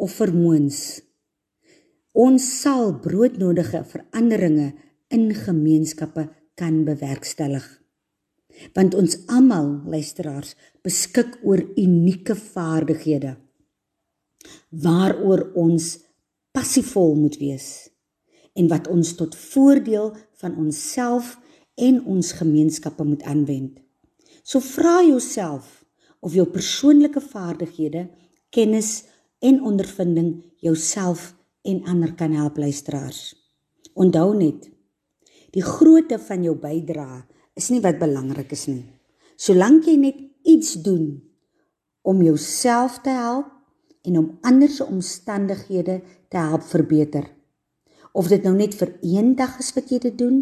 of 0.01 0.13
vermoëns. 0.17 0.79
Ons 2.17 2.47
sal 2.63 2.95
broodnodige 3.03 3.83
veranderinge 3.85 4.71
in 5.13 5.33
gemeenskappe 5.35 6.27
kan 6.55 6.83
bewerkstellig 6.87 7.67
want 8.73 8.95
ons 8.97 9.19
almal 9.29 9.67
luisteraars 9.85 10.55
beskik 10.85 11.37
oor 11.43 11.61
unieke 11.77 12.35
vaardighede 12.35 13.35
waaroor 14.69 15.51
ons 15.55 15.97
passievol 16.55 17.15
moet 17.15 17.37
wees 17.41 17.67
en 18.57 18.69
wat 18.71 18.87
ons 18.89 19.13
tot 19.19 19.35
voordeel 19.37 20.13
van 20.41 20.55
onsself 20.57 21.35
en 21.77 21.99
ons 22.09 22.31
gemeenskappe 22.39 23.05
moet 23.05 23.23
aanwend. 23.29 23.77
So 24.43 24.59
vra 24.63 25.01
jouself 25.05 25.83
of 26.25 26.33
jou 26.33 26.47
persoonlike 26.49 27.21
vaardighede, 27.21 28.07
kennis 28.49 29.03
en 29.45 29.61
ondervinding 29.61 30.31
jouself 30.65 31.35
en 31.61 31.83
ander 31.85 32.15
kan 32.17 32.33
help 32.33 32.57
luisteraars. 32.57 33.35
Onthou 33.93 34.33
net, 34.37 34.69
die 35.57 35.65
grootte 35.65 36.19
van 36.21 36.43
jou 36.45 36.53
bydrae 36.61 37.23
is 37.57 37.71
nie 37.73 37.81
wat 37.81 37.97
belangrik 37.97 38.51
is 38.53 38.67
nie. 38.69 38.83
Solank 39.41 39.87
jy 39.89 39.95
net 39.97 40.19
iets 40.45 40.75
doen 40.85 41.17
om 42.05 42.21
jouself 42.21 42.99
te 43.05 43.13
help 43.13 43.49
en 44.07 44.19
om 44.21 44.27
ander 44.45 44.69
se 44.69 44.85
omstandighede 44.85 45.99
te 46.29 46.37
help 46.37 46.65
verbeter. 46.69 47.25
Of 48.13 48.29
dit 48.29 48.45
nou 48.45 48.53
net 48.57 48.77
vir 48.77 48.93
een 49.01 49.33
dag 49.37 49.57
is 49.61 49.73
wat 49.73 49.89
jy 49.91 49.99
dit 50.05 50.17
doen 50.17 50.37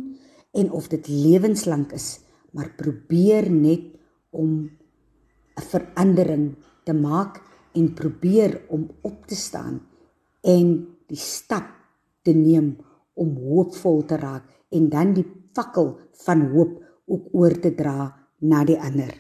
en 0.56 0.72
of 0.76 0.90
dit 0.92 1.08
lewenslank 1.08 1.96
is, 1.96 2.20
maar 2.52 2.76
probeer 2.76 3.48
net 3.52 3.96
om 4.36 4.70
'n 5.56 5.68
verandering 5.72 6.56
te 6.84 6.94
maak 6.94 7.42
en 7.74 7.94
probeer 7.94 8.62
om 8.68 8.90
op 9.02 9.26
te 9.28 9.36
staan 9.36 9.82
en 10.44 10.88
die 11.08 11.20
stap 11.20 11.72
te 12.24 12.34
neem 12.34 12.78
om 13.14 13.36
hoopvol 13.38 14.06
te 14.06 14.16
raak 14.16 14.55
en 14.76 14.90
dan 14.92 15.14
die 15.16 15.26
fakkel 15.56 15.96
van 16.26 16.50
hoop 16.52 16.82
ook 17.06 17.30
oor 17.34 17.56
te 17.62 17.72
dra 17.76 18.12
na 18.40 18.64
die 18.68 18.78
ander. 18.78 19.14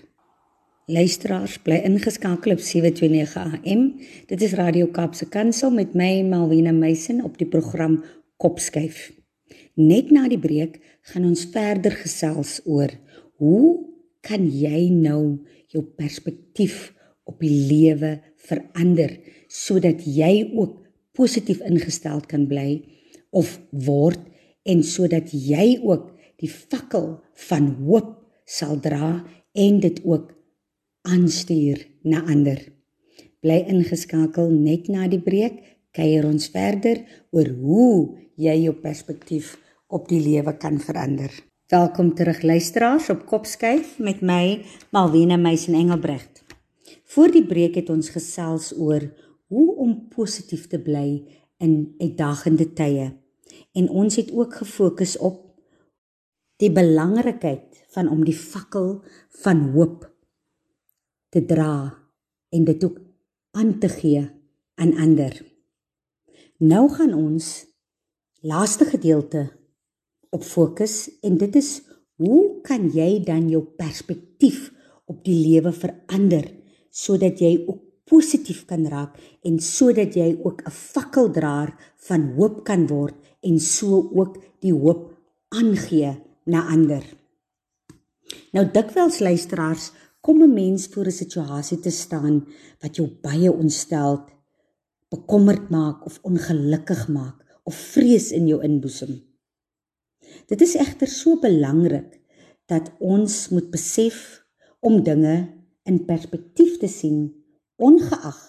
Luisteraars 0.85 1.57
bly 1.65 1.79
ingeskakel 1.87 2.53
op 2.53 2.61
729 2.61 3.63
AM. 3.65 3.85
Dit 4.29 4.41
is 4.45 4.53
Radio 4.53 4.91
Kaapse 4.93 5.25
Kansel 5.33 5.71
met 5.73 5.95
my 5.97 6.21
Malwena 6.27 6.73
Meisen 6.75 7.23
op 7.25 7.39
die 7.41 7.47
program 7.49 8.03
Kopskuif. 8.37 9.09
Net 9.75 10.11
na 10.13 10.27
die 10.29 10.39
breek 10.39 10.77
gaan 11.09 11.25
ons 11.25 11.47
verder 11.53 11.95
gesels 12.03 12.59
oor 12.69 12.93
Hoe 13.41 13.81
kan 14.23 14.45
jy 14.47 14.87
nou 14.93 15.41
jou 15.73 15.83
perspektief 15.97 16.93
op 17.27 17.41
die 17.41 17.51
lewe 17.67 18.19
verander 18.45 19.17
sodat 19.49 20.05
jy 20.05 20.51
ook 20.53 20.77
positief 21.17 21.61
ingestel 21.65 22.21
kan 22.29 22.45
bly 22.47 22.83
of 23.35 23.57
word 23.71 24.21
en 24.65 24.83
sodat 24.83 25.31
jy 25.31 25.77
ook 25.83 26.11
die 26.41 26.49
fakkel 26.51 27.19
van 27.47 27.71
hoop 27.85 28.11
sal 28.45 28.79
dra 28.81 29.23
en 29.53 29.79
dit 29.79 30.01
ook 30.03 30.33
aanstuur 31.05 31.85
na 32.03 32.23
ander. 32.25 32.59
Bly 33.45 33.61
ingeskakel 33.69 34.49
net 34.49 34.89
na 34.89 35.07
die 35.09 35.21
breek, 35.21 35.61
kuier 35.95 36.25
ons 36.27 36.49
verder 36.51 37.03
oor 37.31 37.51
hoe 37.61 37.91
jy 38.41 38.55
jou 38.65 38.73
perspektief 38.81 39.55
op 39.87 40.09
die 40.09 40.19
lewe 40.19 40.55
kan 40.59 40.79
verander. 40.81 41.29
Welkom 41.71 42.11
terug 42.17 42.41
luisteraars 42.43 43.09
op 43.13 43.25
Kopskyf 43.29 43.95
met 43.97 44.21
my 44.21 44.65
Malwena 44.93 45.37
Meisen 45.37 45.77
Engelbrecht. 45.77 46.43
Voor 47.15 47.31
die 47.31 47.45
breek 47.45 47.77
het 47.79 47.89
ons 47.89 48.09
gesels 48.13 48.73
oor 48.77 49.07
hoe 49.49 49.67
om 49.81 49.95
positief 50.13 50.67
te 50.67 50.81
bly 50.81 51.23
in 51.61 51.95
uitdagende 52.01 52.67
tye. 52.73 53.13
En 53.75 53.89
ons 53.89 54.15
het 54.15 54.31
ook 54.31 54.55
gefokus 54.55 55.17
op 55.17 55.41
die 56.63 56.71
belangrikheid 56.71 57.83
van 57.91 58.09
om 58.09 58.23
die 58.23 58.37
fakkel 58.37 59.01
van 59.43 59.69
hoop 59.75 60.07
te 61.29 61.43
dra 61.45 61.91
en 62.55 62.63
dit 62.63 62.83
ook 62.83 63.01
aan 63.51 63.75
te 63.79 63.89
gee 63.91 64.23
aan 64.79 64.95
ander. 64.95 65.35
Nou 66.63 66.87
gaan 66.91 67.13
ons 67.13 67.65
laaste 68.45 68.87
gedeelte 68.87 69.49
op 70.29 70.43
fokus 70.43 71.09
en 71.21 71.37
dit 71.37 71.55
is 71.59 71.81
hoe 72.15 72.61
kan 72.63 72.87
jy 72.93 73.19
dan 73.27 73.49
jou 73.51 73.63
perspektief 73.75 74.69
op 75.11 75.23
die 75.27 75.35
lewe 75.35 75.73
verander 75.75 76.47
sodat 76.95 77.41
jy 77.43 77.57
ook 77.67 77.81
positief 78.05 78.63
kan 78.69 78.85
raak 78.87 79.17
en 79.43 79.59
sodat 79.59 80.15
jy 80.15 80.37
ook 80.43 80.61
'n 80.61 80.71
fakkeldraer 80.71 81.75
van 82.07 82.33
hoop 82.37 82.63
kan 82.63 82.87
word 82.87 83.15
en 83.45 83.59
so 83.61 84.01
ook 84.13 84.39
die 84.65 84.73
hoop 84.73 85.13
aangee 85.53 86.15
na 86.49 86.65
ander. 86.73 87.03
Nou 88.55 88.65
dikwels 88.73 89.19
luisteraars 89.21 89.91
kom 90.25 90.41
'n 90.41 90.53
mens 90.53 90.87
voor 90.87 91.05
'n 91.05 91.21
situasie 91.21 91.79
te 91.79 91.89
staan 91.89 92.47
wat 92.81 92.95
jou 92.95 93.07
baie 93.21 93.51
ontstel, 93.51 94.25
bekommerd 95.09 95.69
maak 95.69 96.05
of 96.05 96.19
ongelukkig 96.21 97.07
maak 97.07 97.59
of 97.63 97.75
vrees 97.75 98.31
in 98.31 98.47
jou 98.47 98.63
inboesem. 98.63 99.21
Dit 100.47 100.61
is 100.61 100.75
egter 100.75 101.07
so 101.07 101.39
belangrik 101.39 102.19
dat 102.65 102.91
ons 102.99 103.49
moet 103.49 103.69
besef 103.71 104.45
om 104.79 105.03
dinge 105.03 105.53
in 105.83 106.05
perspektief 106.05 106.77
te 106.77 106.87
sien 106.87 107.45
ongeag 107.75 108.39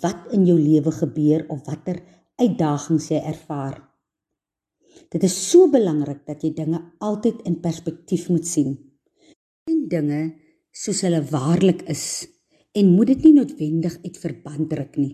wat 0.00 0.32
in 0.32 0.46
jou 0.46 0.58
lewe 0.58 0.92
gebeur 0.92 1.44
of 1.48 1.64
watter 1.66 2.02
uitdagings 2.40 3.08
jy 3.08 3.20
ervaar. 3.20 3.93
Dit 5.12 5.22
is 5.26 5.34
so 5.50 5.68
belangrik 5.70 6.24
dat 6.26 6.42
jy 6.42 6.52
dinge 6.54 6.80
altyd 7.04 7.42
in 7.48 7.60
perspektief 7.62 8.28
moet 8.32 8.46
sien. 8.46 8.76
En 9.70 9.84
dinge 9.88 10.22
soos 10.74 11.04
hulle 11.06 11.22
waarlik 11.30 11.84
is 11.90 12.26
en 12.74 12.94
moet 12.96 13.12
dit 13.12 13.28
nie 13.28 13.36
noodwendig 13.36 13.98
uit 14.02 14.16
verband 14.18 14.70
druk 14.70 14.96
nie. 14.98 15.12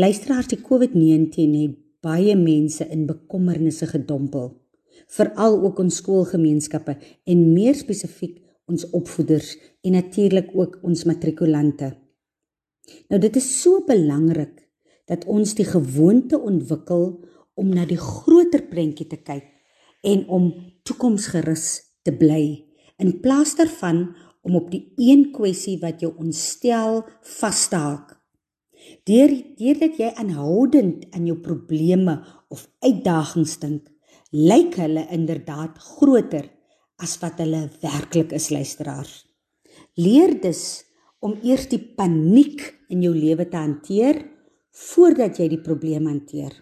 Luisteraars, 0.00 0.48
die 0.50 0.58
COVID-19 0.58 1.52
het 1.60 1.74
baie 2.04 2.34
mense 2.36 2.86
in 2.90 3.04
bekommernisse 3.06 3.86
gedompel, 3.92 4.48
veral 5.12 5.60
ook 5.62 5.78
ons 5.84 6.00
skoolgemeenskappe 6.00 6.96
en 7.30 7.44
meer 7.52 7.76
spesifiek 7.78 8.40
ons 8.70 8.88
opvoeders 8.96 9.54
en 9.84 9.96
natuurlik 9.96 10.50
ook 10.56 10.80
ons 10.82 11.04
matrikulante. 11.08 11.92
Nou 13.12 13.20
dit 13.20 13.36
is 13.36 13.46
so 13.60 13.84
belangrik 13.86 14.63
dat 15.10 15.24
ons 15.30 15.54
die 15.54 15.66
gewoonte 15.68 16.38
ontwikkel 16.40 17.08
om 17.54 17.70
na 17.70 17.84
die 17.86 18.00
groter 18.00 18.64
prentjie 18.70 19.06
te 19.06 19.20
kyk 19.20 19.50
en 20.04 20.26
om 20.28 20.50
toekomsgerus 20.84 21.66
te 22.04 22.12
bly 22.12 22.64
in 23.02 23.18
plaas 23.20 23.54
daarvan 23.58 24.06
om 24.44 24.58
op 24.58 24.68
die 24.70 24.92
een 25.00 25.30
kwessie 25.32 25.78
wat 25.80 26.02
jou 26.04 26.12
ontstel 26.20 27.02
vas 27.38 27.64
te 27.68 27.80
haak. 27.80 28.12
Deur 29.08 29.32
deurdat 29.56 29.96
jy 30.00 30.10
aanhoudend 30.20 31.06
aan 31.16 31.26
jou 31.28 31.38
probleme 31.40 32.18
of 32.52 32.66
uitdagings 32.84 33.56
dink, 33.62 33.88
lyk 34.30 34.76
hulle 34.76 35.06
inderdaad 35.14 35.78
groter 35.96 36.50
as 37.00 37.16
wat 37.22 37.40
hulle 37.40 37.66
werklik 37.82 38.34
is, 38.36 38.50
luisteraars. 38.52 39.24
Leer 39.96 40.36
dus 40.42 40.84
om 41.24 41.38
eers 41.42 41.66
die 41.72 41.80
paniek 41.80 42.60
in 42.92 43.02
jou 43.02 43.14
lewe 43.16 43.48
te 43.48 43.56
hanteer 43.56 44.20
voordat 44.74 45.38
jy 45.38 45.48
die 45.52 45.62
probleem 45.62 46.08
hanteer. 46.10 46.54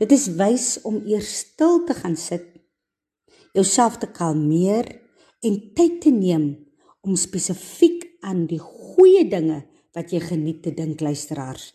Dit 0.00 0.12
is 0.12 0.30
wys 0.38 0.78
om 0.88 1.02
eers 1.04 1.30
stil 1.44 1.82
te 1.84 1.96
gaan 1.98 2.16
sit, 2.16 2.46
jouself 3.52 3.98
te 4.00 4.08
kalmeer 4.08 4.88
en 5.44 5.58
tyd 5.76 6.00
te 6.02 6.12
neem 6.14 6.46
om 7.04 7.18
spesifiek 7.20 8.06
aan 8.24 8.46
die 8.48 8.60
goeie 8.62 9.26
dinge 9.28 9.60
wat 9.94 10.14
jy 10.14 10.22
geniet 10.24 10.62
te 10.64 10.72
dink 10.74 11.04
luisteraars. 11.04 11.72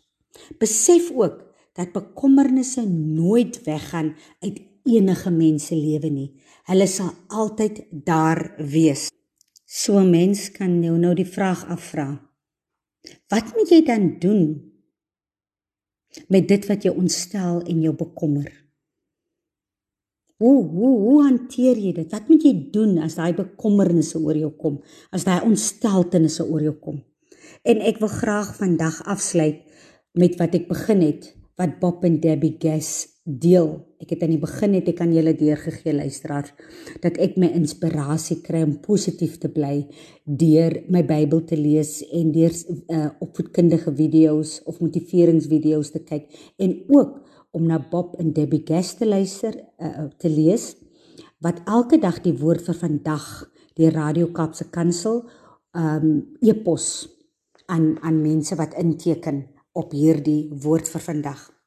Besef 0.60 1.12
ook 1.14 1.46
dat 1.78 1.94
bekommernisse 1.94 2.84
nooit 2.90 3.62
weggaan 3.64 4.16
uit 4.42 4.60
enige 4.90 5.32
mens 5.32 5.70
se 5.70 5.78
lewe 5.78 6.10
nie. 6.10 6.30
Hulle 6.70 6.88
sal 6.90 7.14
altyd 7.28 7.84
daar 7.92 8.56
wees. 8.58 9.10
So 9.66 10.00
'n 10.00 10.10
mens 10.10 10.52
kan 10.52 10.80
nou 10.80 10.98
nou 10.98 11.14
die 11.14 11.30
vraag 11.30 11.66
afvra. 11.70 12.30
Wat 13.30 13.56
moet 13.56 13.70
jy 13.70 13.84
dan 13.86 14.20
doen 14.20 14.69
met 16.28 16.48
dit 16.48 16.66
wat 16.70 16.86
jou 16.88 16.96
ontstel 16.98 17.62
en 17.62 17.82
jou 17.82 17.94
bekommer? 17.96 18.50
Hoe 20.40 20.64
hoe 20.64 20.94
hoe 21.04 21.24
hanteer 21.24 21.78
jy 21.78 21.92
dit? 21.98 22.12
Wat 22.12 22.30
moet 22.32 22.44
jy 22.48 22.54
doen 22.72 22.98
as 23.04 23.18
daai 23.20 23.34
bekommernisse 23.36 24.20
oor 24.20 24.38
jou 24.40 24.52
kom? 24.56 24.80
As 25.12 25.28
daai 25.28 25.44
ontsteltenisse 25.44 26.46
oor 26.48 26.64
jou 26.64 26.78
kom? 26.80 27.02
En 27.68 27.82
ek 27.84 28.00
wil 28.00 28.12
graag 28.14 28.54
vandag 28.56 29.02
afsluit 29.04 29.66
met 30.16 30.38
wat 30.40 30.56
ek 30.56 30.70
begin 30.70 31.04
het, 31.04 31.34
wat 31.60 31.76
Bob 31.82 32.06
en 32.08 32.22
Debbie 32.24 32.56
Gass 32.62 33.09
deel. 33.30 33.70
Ek 34.02 34.16
het 34.16 34.24
aan 34.26 34.34
die 34.34 34.42
begin 34.42 34.74
het 34.74 34.88
ek 34.90 35.02
aan 35.04 35.14
julle 35.14 35.36
deurgegee 35.38 35.94
luisteraars 35.94 36.54
dat 37.04 37.20
ek 37.22 37.38
my 37.38 37.52
inspirasie 37.54 38.40
kry 38.42 38.64
om 38.66 38.80
positief 38.82 39.38
te 39.42 39.52
bly 39.54 39.84
deur 40.26 40.80
my 40.90 41.04
Bybel 41.06 41.44
te 41.46 41.60
lees 41.60 42.00
en 42.16 42.32
deur 42.34 42.56
uh, 42.56 43.10
opvoedkundige 43.22 43.94
video's 43.96 44.60
of 44.66 44.82
motiveringsvideo's 44.82 45.94
te 45.94 46.02
kyk 46.08 46.30
en 46.58 46.76
ook 46.90 47.20
om 47.54 47.68
na 47.70 47.80
Bob 47.92 48.16
en 48.22 48.34
Debbie 48.34 48.64
Gass 48.66 48.96
te 48.98 49.06
luister 49.06 49.54
uh, 49.78 50.10
te 50.18 50.30
lees 50.30 50.74
wat 51.44 51.62
elke 51.68 52.02
dag 52.02 52.20
die 52.26 52.36
woord 52.40 52.66
vir 52.66 52.82
vandag 52.82 53.30
die 53.80 53.92
Radio 53.94 54.32
Kaapse 54.34 54.72
Kansel 54.74 55.24
um 55.78 56.36
epos 56.42 57.08
aan 57.70 58.00
aan 58.02 58.22
mense 58.22 58.58
wat 58.58 58.74
inteken 58.74 59.46
op 59.78 59.94
hierdie 59.94 60.50
woord 60.64 60.90
vir 60.90 61.02
vandag. 61.06 61.59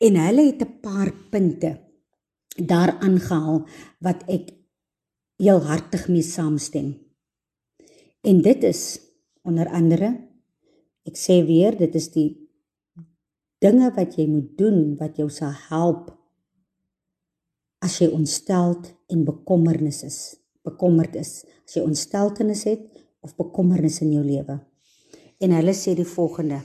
En 0.00 0.16
hulle 0.16 0.44
het 0.50 0.62
'n 0.62 0.80
paar 0.80 1.12
punte 1.30 1.80
daar 2.56 2.98
aangehaal 2.98 3.66
wat 4.00 4.22
ek 4.28 4.54
heel 5.36 5.60
hartig 5.60 6.08
mee 6.08 6.22
saamstem. 6.22 6.94
En 8.20 8.42
dit 8.42 8.62
is 8.62 9.00
onder 9.42 9.68
andere 9.68 10.28
ek 11.04 11.16
sê 11.16 11.44
weer 11.46 11.76
dit 11.76 11.94
is 11.94 12.08
die 12.10 12.30
dinge 13.58 13.90
wat 13.96 14.16
jy 14.16 14.26
moet 14.26 14.56
doen 14.58 14.96
wat 14.96 15.16
jou 15.16 15.30
sal 15.30 15.52
help 15.68 16.12
as 17.78 17.98
jy 17.98 18.08
ontsteld 18.08 18.94
en 19.08 19.24
bekommernis 19.24 20.02
is 20.02 20.44
bekommerd 20.64 21.16
is. 21.20 21.44
As 21.64 21.76
jy 21.76 21.84
ontsteltenis 21.84 22.64
het 22.68 22.84
of 23.24 23.36
bekommernis 23.36 24.00
in 24.04 24.14
jou 24.16 24.24
lewe. 24.24 24.58
En 25.40 25.54
hulle 25.56 25.74
sê 25.76 25.94
die 25.96 26.08
volgende 26.08 26.62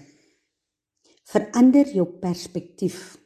verander 1.30 1.90
jou 1.94 2.06
perspektief. 2.22 3.18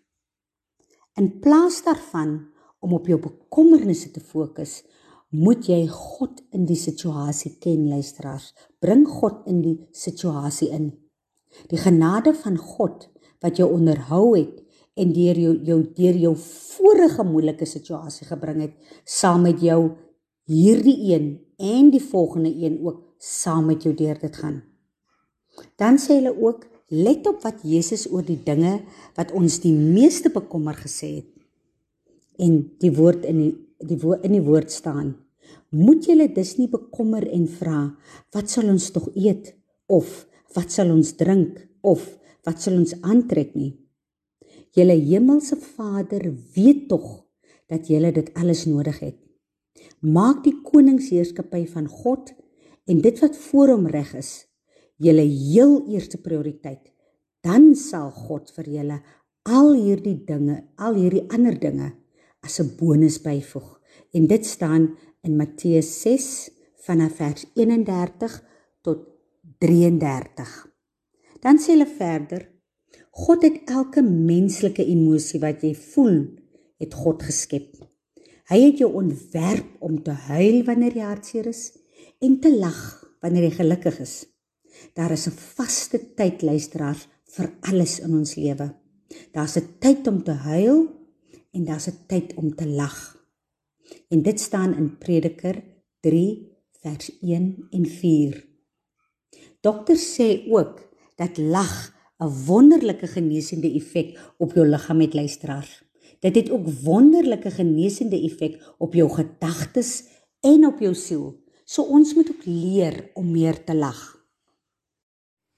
In 1.20 1.39
plaas 1.39 1.84
daarvan 1.86 2.39
om 2.84 2.96
op 2.98 3.08
jou 3.08 3.20
bekommernisse 3.22 4.12
te 4.12 4.20
fokus 4.20 4.82
moet 5.34 5.66
jy 5.70 5.86
God 5.89 6.44
in 6.54 6.68
die 6.70 6.78
situasie 6.78 7.56
ken 7.63 7.88
luisteraars. 7.89 8.52
Bring 8.84 9.06
God 9.10 9.48
in 9.50 9.62
die 9.63 9.78
situasie 9.96 10.70
in. 10.76 10.92
Die 11.72 11.80
genade 11.80 12.34
van 12.44 12.58
God 12.58 13.08
wat 13.44 13.58
jou 13.62 13.70
onderhou 13.72 14.34
het 14.36 14.60
en 15.00 15.13
deur 15.13 15.39
jou 15.39 15.54
jou 15.66 15.80
deur 15.98 16.20
jou 16.26 16.34
vorige 16.38 17.24
moeilike 17.26 17.66
situasie 17.66 18.28
gebring 18.30 18.62
het 18.62 19.00
saam 19.10 19.42
met 19.48 19.62
jou 19.63 19.96
hierdie 20.50 20.98
een 21.13 21.32
en 21.58 21.89
die 21.94 22.04
volgende 22.04 22.52
een 22.52 22.78
ook 22.84 23.02
saam 23.18 23.72
met 23.72 23.86
jou 23.86 23.96
deur 23.96 24.20
dit 24.20 24.38
gaan. 24.38 24.62
Dan 25.78 25.98
sê 26.02 26.20
hulle 26.20 26.34
ook 26.36 26.68
let 26.89 27.28
op 27.28 27.43
wat 27.43 27.63
Jesus 27.63 28.08
oor 28.12 28.26
die 28.26 28.39
dinge 28.43 28.82
wat 29.17 29.32
ons 29.32 29.60
die 29.63 29.74
meeste 29.74 30.30
bekommer 30.34 30.76
gesê 30.78 31.22
het. 31.22 31.30
En 32.39 32.63
die 32.82 32.91
woord 32.91 33.26
in 33.30 33.39
die 33.39 33.54
die 33.84 34.00
woord 34.00 34.24
in 34.24 34.38
die 34.38 34.43
woord 34.43 34.72
staan. 34.72 35.13
Moet 35.76 36.08
julle 36.08 36.30
dus 36.32 36.56
nie 36.56 36.69
bekommer 36.72 37.26
en 37.28 37.48
vra 37.52 37.80
wat 38.32 38.52
sal 38.52 38.69
ons 38.72 38.91
tog 38.96 39.10
eet 39.12 39.54
of 39.91 40.24
wat 40.56 40.72
sal 40.72 40.93
ons 40.93 41.15
drink 41.19 41.58
of 41.82 42.06
wat 42.48 42.62
sal 42.63 42.78
ons 42.80 42.93
aantrek 43.02 43.56
nie. 43.58 43.74
Julle 44.74 44.96
hemelse 44.96 45.58
Vader 45.60 46.30
weet 46.56 46.88
tog 46.89 47.26
dat 47.69 47.89
julle 47.91 48.13
dit 48.15 48.32
alles 48.39 48.65
nodig 48.69 49.00
het. 49.04 49.19
Maak 50.00 50.43
die 50.46 50.56
koningsheerskappy 50.63 51.65
van 51.69 51.88
God 51.89 52.34
en 52.89 53.02
dit 53.02 53.19
wat 53.24 53.38
voor 53.50 53.76
hom 53.76 53.88
reg 53.91 54.13
is, 54.19 54.32
julle 54.98 55.26
heel 55.26 55.84
eerste 55.92 56.20
prioriteit. 56.22 56.92
Dan 57.44 57.74
sal 57.76 58.12
God 58.12 58.52
vir 58.56 58.70
julle 58.78 59.00
al 59.44 59.74
hierdie 59.76 60.20
dinge, 60.26 60.62
al 60.78 60.96
hierdie 60.96 61.26
ander 61.30 61.58
dinge 61.60 61.92
as 62.44 62.60
'n 62.60 62.76
bonus 62.80 63.22
byvoeg. 63.22 63.80
En 64.14 64.28
dit 64.28 64.46
staan 64.46 64.98
in 65.24 65.38
Matteus 65.38 66.02
6 66.02 66.52
vanaf 66.86 67.16
vers 67.16 67.46
31 67.56 68.44
tot 68.82 69.00
33. 69.60 70.68
Dan 71.40 71.60
sê 71.60 71.76
hulle 71.76 71.88
verder: 71.88 72.50
God 73.12 73.44
het 73.44 73.70
elke 73.70 74.02
menslike 74.02 74.86
emosie 74.86 75.40
wat 75.40 75.62
jy 75.62 75.76
voel, 75.76 76.26
het 76.80 76.94
God 76.94 77.24
geskep. 77.24 77.76
Hy 78.50 78.60
het 78.60 78.78
jou 78.78 78.92
ontwerp 78.94 79.82
om 79.82 80.04
te 80.04 80.12
huil 80.12 80.64
wanneer 80.68 80.96
jy 80.98 81.06
hartseer 81.08 81.48
is 81.48 81.72
en 82.20 82.40
te 82.40 82.52
lag 82.58 82.80
wanneer 83.22 83.44
jy 83.44 83.56
gelukkig 83.62 84.00
is. 84.04 84.16
Daar 84.93 85.12
is 85.12 85.28
'n 85.28 85.38
vaste 85.56 86.13
tyd 86.15 86.41
luisteraars 86.41 87.08
vir 87.36 87.54
alles 87.62 88.00
in 88.00 88.13
ons 88.13 88.36
lewe. 88.36 88.76
Daar's 89.32 89.58
'n 89.58 89.67
tyd 89.80 90.08
om 90.08 90.24
te 90.24 90.32
huil 90.32 90.88
en 91.52 91.65
daar's 91.65 91.88
'n 91.88 92.06
tyd 92.08 92.34
om 92.34 92.56
te 92.56 92.67
lag. 92.67 93.17
En 94.10 94.22
dit 94.22 94.39
staan 94.39 94.76
in 94.78 94.98
Prediker 94.98 95.63
3 96.00 96.52
vers 96.82 97.12
1 97.22 97.67
en 97.69 97.86
4. 97.86 98.48
Dokters 99.62 100.19
sê 100.19 100.43
ook 100.50 100.89
dat 101.15 101.38
lag 101.38 101.93
'n 102.19 102.46
wonderlike 102.46 103.08
genesende 103.08 103.74
effek 103.74 104.34
op 104.38 104.54
jou 104.54 104.67
liggaam 104.67 105.00
het 105.00 105.13
luisteraars. 105.13 105.84
Dit 106.19 106.36
het 106.36 106.50
ook 106.50 106.67
wonderlike 106.84 107.52
genesende 107.52 108.22
effek 108.22 108.74
op 108.78 108.93
jou 108.93 109.10
gedagtes 109.10 110.04
en 110.39 110.65
op 110.65 110.80
jou 110.80 110.93
siel. 110.93 111.43
So 111.65 111.84
ons 111.84 112.13
moet 112.13 112.30
ook 112.32 112.46
leer 112.46 113.10
om 113.13 113.32
meer 113.32 113.63
te 113.63 113.76
lag. 113.76 114.23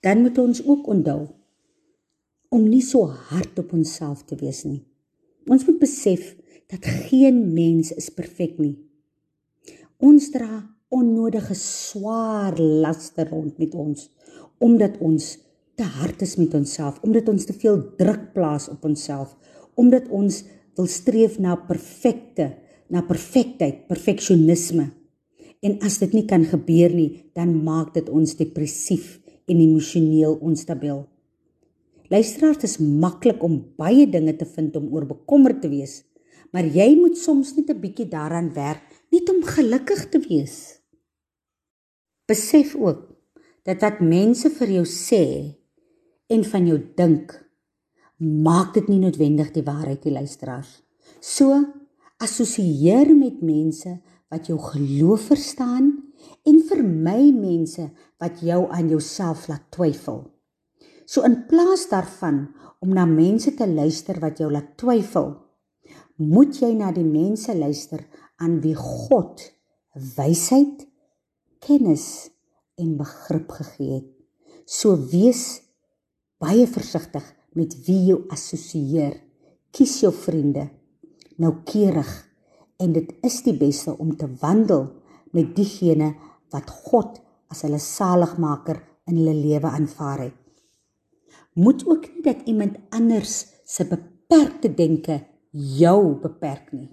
Dan 0.05 0.21
moet 0.21 0.37
ons 0.37 0.61
ook 0.61 0.87
onthou 0.93 1.23
om 2.53 2.67
nie 2.69 2.83
so 2.85 3.09
hard 3.09 3.57
op 3.59 3.71
onsself 3.73 4.21
te 4.29 4.37
wees 4.37 4.61
nie. 4.67 4.83
Ons 5.49 5.65
moet 5.65 5.79
besef 5.81 6.35
dat 6.69 6.85
geen 7.09 7.41
mens 7.53 7.89
is 7.97 8.11
perfek 8.13 8.59
nie. 8.61 8.75
Ons 9.97 10.29
dra 10.33 10.61
onnodige 10.93 11.57
swaar 11.57 12.59
laste 12.61 13.25
rond 13.31 13.57
met 13.57 13.73
ons 13.73 14.11
omdat 14.63 14.95
ons 15.03 15.25
te 15.75 15.83
hard 15.97 16.21
is 16.23 16.37
met 16.39 16.53
onsself, 16.55 17.01
omdat 17.03 17.27
ons 17.27 17.43
te 17.45 17.53
veel 17.53 17.81
druk 17.99 18.29
plaas 18.33 18.69
op 18.71 18.85
onsself, 18.87 19.33
omdat 19.75 20.07
ons 20.07 20.37
wil 20.77 20.87
streef 20.87 21.35
na 21.43 21.57
perfekte, 21.59 22.53
na 22.87 23.03
perfektheid, 23.03 23.83
perfeksionisme. 23.89 24.87
En 25.59 25.75
as 25.83 25.99
dit 25.99 26.15
nie 26.15 26.23
kan 26.29 26.47
gebeur 26.47 26.95
nie, 26.95 27.09
dan 27.35 27.51
maak 27.67 27.91
dit 27.97 28.07
ons 28.07 28.37
depressief 28.39 29.17
en 29.45 29.60
emosioneel 29.60 30.36
onstabiel. 30.41 31.05
Luisteraars, 32.10 32.60
dit 32.62 32.69
is 32.69 32.77
maklik 32.77 33.43
om 33.43 33.62
baie 33.77 34.05
dinge 34.10 34.36
te 34.38 34.45
vind 34.45 34.75
om 34.75 34.91
oor 34.93 35.08
bekommerd 35.10 35.62
te 35.62 35.69
wees, 35.69 36.03
maar 36.53 36.65
jy 36.65 36.93
moet 36.99 37.17
soms 37.17 37.55
net 37.55 37.69
'n 37.69 37.81
bietjie 37.81 38.08
daaraan 38.08 38.53
werk 38.53 38.84
net 39.12 39.29
om 39.29 39.41
gelukkig 39.43 40.10
te 40.10 40.19
wees. 40.19 40.81
Besef 42.25 42.75
ook 42.75 43.15
dat 43.63 43.81
wat 43.81 43.99
mense 43.99 44.49
vir 44.49 44.67
jou 44.67 44.86
sê 44.86 45.55
en 46.27 46.43
van 46.43 46.67
jou 46.67 46.79
dink, 46.95 47.34
maak 48.17 48.73
dit 48.73 48.88
nie 48.88 48.99
noodwendig 48.99 49.51
die 49.51 49.63
waarheid 49.63 50.03
nie, 50.05 50.13
luisteraars. 50.13 50.84
So 51.19 51.65
assosieer 52.17 53.15
met 53.15 53.41
mense 53.41 53.99
wat 54.29 54.47
jou 54.47 54.60
geloof 54.60 55.21
verstaan 55.21 56.04
en 56.45 56.62
vermy 56.69 57.32
mense 57.36 57.89
wat 58.21 58.41
jou 58.45 58.65
aan 58.71 58.89
jouself 58.89 59.47
laat 59.51 59.67
twyfel. 59.75 60.23
So 61.06 61.25
in 61.28 61.43
plaas 61.49 61.88
daarvan 61.91 62.47
om 62.82 62.93
na 62.93 63.06
mense 63.06 63.54
te 63.58 63.67
luister 63.67 64.19
wat 64.23 64.41
jou 64.41 64.49
laat 64.51 64.73
twyfel, 64.80 65.34
moet 66.17 66.58
jy 66.62 66.71
na 66.78 66.91
die 66.95 67.06
mense 67.06 67.54
luister 67.58 68.06
aan 68.41 68.60
wie 68.63 68.75
God 68.78 69.43
wysheid, 70.15 70.86
kennis 71.63 72.30
en 72.82 72.97
begrip 72.99 73.51
gegee 73.60 73.99
het. 73.99 74.10
So 74.65 74.97
wees 75.12 75.62
baie 76.41 76.65
versigtig 76.67 77.25
met 77.56 77.75
wie 77.88 78.01
jy 78.10 78.17
assosieer. 78.34 79.15
Kies 79.75 79.99
jou 80.04 80.12
vriende 80.15 80.69
noukeurig 81.41 82.12
en 82.80 82.93
dit 82.95 83.12
is 83.28 83.41
die 83.45 83.56
beste 83.58 83.93
om 83.99 84.13
te 84.17 84.28
wandel 84.41 84.88
met 85.36 85.54
diegene 85.56 86.13
wat 86.56 86.71
God 86.88 87.21
as 87.52 87.62
hulle 87.67 87.80
saligmaker 87.80 88.82
in 89.06 89.19
hulle 89.19 89.36
lewe 89.36 89.69
aanvaar 89.69 90.28
het 90.30 90.41
moet 91.56 91.86
ook 91.88 92.08
nie 92.13 92.24
dat 92.24 92.43
iemand 92.45 92.78
anders 92.89 93.45
se 93.65 93.88
beperkte 93.88 94.74
denke 94.74 95.24
jou 95.52 96.15
beperk 96.19 96.71
nie. 96.76 96.89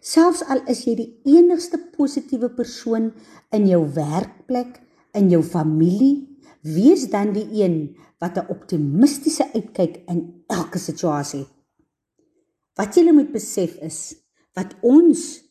Selfs 0.00 0.44
al 0.46 0.62
is 0.70 0.84
jy 0.86 0.94
die 0.98 1.08
enigste 1.34 1.80
positiewe 1.96 2.52
persoon 2.54 3.10
in 3.54 3.66
jou 3.66 3.82
werkplek, 3.96 4.78
in 5.18 5.30
jou 5.32 5.42
familie, 5.42 6.38
wees 6.62 7.08
dan 7.10 7.32
die 7.34 7.46
een 7.62 7.96
wat 8.22 8.38
'n 8.38 8.50
optimistiese 8.50 9.46
uitkyk 9.54 10.02
in 10.06 10.44
elke 10.46 10.78
situasie 10.78 11.40
het. 11.40 11.54
Wat 12.76 12.94
jy 12.94 13.12
moet 13.12 13.32
besef 13.32 13.76
is 13.80 14.14
wat 14.54 14.76
ons 14.82 15.42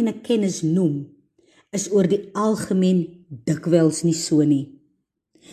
algemene 0.00 0.24
kennis 0.24 0.62
noem 0.62 1.10
is 1.76 1.90
oor 1.92 2.06
die 2.08 2.30
algemeen 2.34 3.26
dikwels 3.46 4.02
nie 4.02 4.16
so 4.16 4.42
nie. 4.42 4.80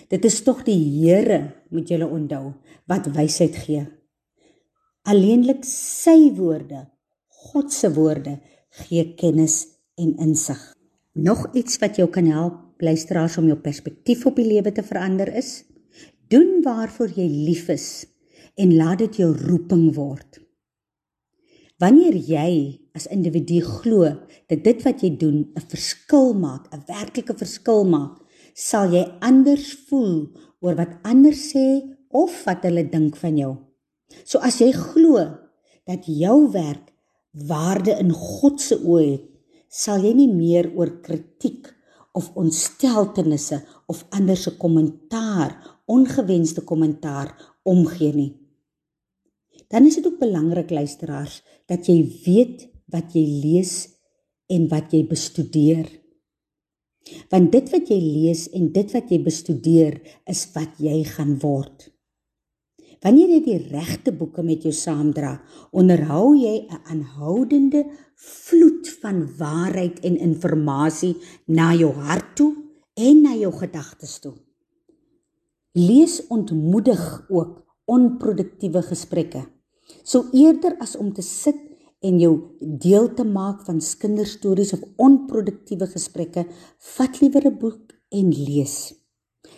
Dit 0.09 0.25
is 0.25 0.41
tog 0.43 0.63
die 0.65 0.77
Here, 0.77 1.65
moet 1.69 1.89
julle 1.89 2.07
onthou, 2.07 2.53
wat 2.87 3.09
wysheid 3.13 3.55
gee. 3.55 3.83
Alleenlik 5.03 5.65
sy 5.67 6.31
woorde, 6.35 6.87
God 7.51 7.71
se 7.73 7.91
woorde, 7.91 8.39
gee 8.87 9.15
kennis 9.19 9.67
en 9.97 10.15
insig. 10.23 10.59
Nog 11.13 11.53
iets 11.53 11.77
wat 11.83 11.97
jou 11.97 12.07
kan 12.09 12.27
help 12.31 12.81
luisteraars 12.81 13.37
om 13.37 13.47
jou 13.47 13.57
perspektief 13.59 14.25
op 14.25 14.35
die 14.37 14.47
lewe 14.47 14.71
te 14.71 14.83
verander 14.83 15.29
is: 15.35 15.65
doen 16.29 16.61
waarvoor 16.63 17.13
jy 17.15 17.27
lief 17.27 17.69
is 17.69 18.05
en 18.55 18.75
laat 18.75 19.03
dit 19.03 19.21
jou 19.23 19.31
roeping 19.35 19.93
word. 19.95 20.39
Wanneer 21.77 22.15
jy 22.15 22.51
as 22.97 23.07
individu 23.13 23.61
glo 23.61 24.09
dat 24.49 24.63
dit 24.65 24.83
wat 24.85 25.03
jy 25.03 25.11
doen 25.21 25.37
'n 25.55 25.65
verskil 25.69 26.33
maak, 26.33 26.67
'n 26.73 26.83
werklike 26.87 27.33
verskil 27.37 27.85
maak, 27.85 28.19
sal 28.53 28.91
jy 28.91 29.05
anders 29.21 29.73
voel 29.87 30.33
oor 30.61 30.75
wat 30.75 30.97
ander 31.03 31.33
sê 31.33 31.95
of 32.09 32.33
wat 32.45 32.63
hulle 32.65 32.83
dink 32.89 33.15
van 33.15 33.37
jou. 33.37 33.53
So 34.25 34.39
as 34.39 34.59
jy 34.61 34.71
glo 34.71 35.21
dat 35.85 36.05
jou 36.05 36.51
werk 36.51 36.93
waarde 37.31 37.93
in 37.99 38.11
God 38.11 38.61
se 38.61 38.75
oë 38.75 39.05
het, 39.11 39.25
sal 39.69 40.03
jy 40.03 40.13
nie 40.13 40.31
meer 40.31 40.71
oor 40.75 41.01
kritiek 41.03 41.67
of 42.17 42.31
ontsteltenisse 42.35 43.61
of 43.87 44.05
ander 44.09 44.37
se 44.37 44.55
kommentaar, 44.57 45.53
ongewenste 45.85 46.63
kommentaar 46.65 47.35
omgee 47.63 48.13
nie. 48.15 48.31
Dan 49.67 49.85
is 49.85 49.99
dit 49.99 50.07
ook 50.07 50.19
belangrik 50.19 50.71
luisteraars 50.71 51.41
dat 51.67 51.87
jy 51.87 51.99
weet 52.25 52.67
wat 52.91 53.15
jy 53.15 53.25
lees 53.25 53.73
en 54.51 54.67
wat 54.71 54.93
jy 54.95 55.03
bestudeer. 55.07 55.87
Want 57.31 57.51
dit 57.51 57.69
wat 57.71 57.91
jy 57.91 57.99
lees 57.99 58.47
en 58.55 58.71
dit 58.75 58.95
wat 58.95 59.11
jy 59.11 59.19
bestudeer 59.23 59.99
is 60.27 60.43
wat 60.55 60.79
jy 60.83 61.03
gaan 61.07 61.37
word. 61.43 61.87
Wanneer 63.03 63.29
jy 63.35 63.41
die 63.45 63.59
regte 63.69 64.11
boeke 64.11 64.41
met 64.43 64.63
jou 64.65 64.73
saamdra, 64.73 65.37
onderhou 65.71 66.33
jy 66.35 66.65
'n 66.65 66.81
aanhoudende 66.91 67.85
vloed 68.15 68.89
van 69.01 69.27
waarheid 69.37 69.99
en 70.01 70.17
inligting 70.17 71.15
na 71.45 71.73
jou 71.73 71.93
hart 71.93 72.35
toe 72.35 72.55
en 72.95 73.21
na 73.21 73.35
jou 73.35 73.51
gedagtes 73.53 74.19
toe. 74.19 74.33
Lees 75.73 76.27
ontmoedig 76.27 77.25
ook 77.29 77.63
onproduktiewe 77.85 78.81
gesprekke. 78.81 79.45
So 80.03 80.27
eerder 80.33 80.75
as 80.79 80.95
om 80.95 81.13
te 81.13 81.21
sit 81.21 81.55
en 81.99 82.19
jou 82.19 82.33
deel 82.61 83.13
te 83.13 83.23
maak 83.23 83.65
van 83.65 83.81
kinderstories 83.99 84.73
of 84.73 84.83
onproduktiewe 84.97 85.87
gesprekke, 85.87 86.45
vat 86.95 87.21
liewer 87.21 87.47
'n 87.47 87.57
boek 87.57 87.93
en 88.09 88.29
lees. 88.31 88.93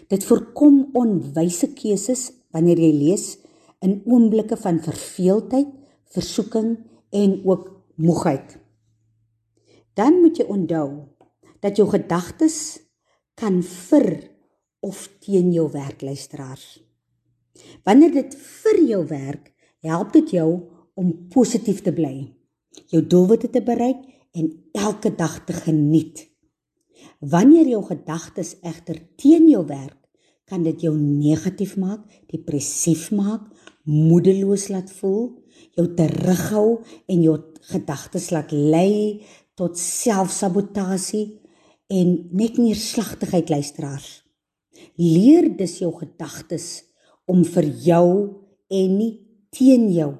Dit 0.07 0.23
voorkom 0.23 0.89
onwyse 0.93 1.73
keuses 1.73 2.31
wanneer 2.51 2.79
jy 2.79 2.93
lees 2.93 3.37
in 3.81 4.01
oomblikke 4.05 4.57
van 4.57 4.79
verveeldheid, 4.79 5.67
versoeking 6.05 6.77
en 7.11 7.41
ook 7.45 7.83
moegheid. 7.95 8.57
dan 9.99 10.21
moet 10.21 10.37
jy 10.39 10.45
onthou 10.47 10.89
dat 11.59 11.75
jou 11.75 11.87
gedagtes 11.89 12.79
kan 13.35 13.59
vir 13.63 14.29
of 14.79 15.07
teen 15.19 15.51
jou 15.51 15.67
werk 15.71 16.01
luisteraars. 16.01 16.79
Wanneer 17.83 18.13
dit 18.15 18.35
vir 18.35 18.79
jou 18.87 19.01
werk, 19.07 19.51
help 19.83 20.13
dit 20.15 20.31
jou 20.37 20.51
om 20.99 21.13
positief 21.31 21.79
te 21.85 21.93
bly, 21.95 22.27
jou 22.91 23.01
doelwitte 23.07 23.49
te 23.53 23.61
bereik 23.63 24.01
en 24.35 24.51
elke 24.75 25.11
dag 25.15 25.39
te 25.47 25.55
geniet. 25.55 26.25
Wanneer 27.19 27.71
jou 27.71 27.81
gedagtes 27.87 28.57
egter 28.67 28.99
teen 29.19 29.47
jou 29.51 29.63
werk, 29.67 29.95
kan 30.49 30.63
dit 30.65 30.81
jou 30.83 30.95
negatief 30.97 31.75
maak, 31.79 32.03
depressief 32.31 33.09
maak, 33.15 33.45
moedeloos 33.85 34.67
laat 34.73 34.89
voel, 34.99 35.29
jou 35.77 35.85
terughou 35.95 36.81
en 37.07 37.21
jou 37.23 37.35
gedagtes 37.69 38.29
laat 38.33 38.51
lei 38.51 39.21
tot 39.59 39.77
selfsabotasie 39.79 41.39
en 41.93 42.15
net 42.35 42.57
neerslagtigheid 42.57 43.51
luisteraars. 43.53 44.09
Leer 44.99 45.51
dus 45.59 45.77
jou 45.83 45.91
gedagtes 45.99 46.69
om 47.29 47.43
vir 47.45 47.69
jou 47.85 48.09
en 48.69 48.97
nie 48.97 49.13
teen 49.53 49.87
jou 49.93 50.15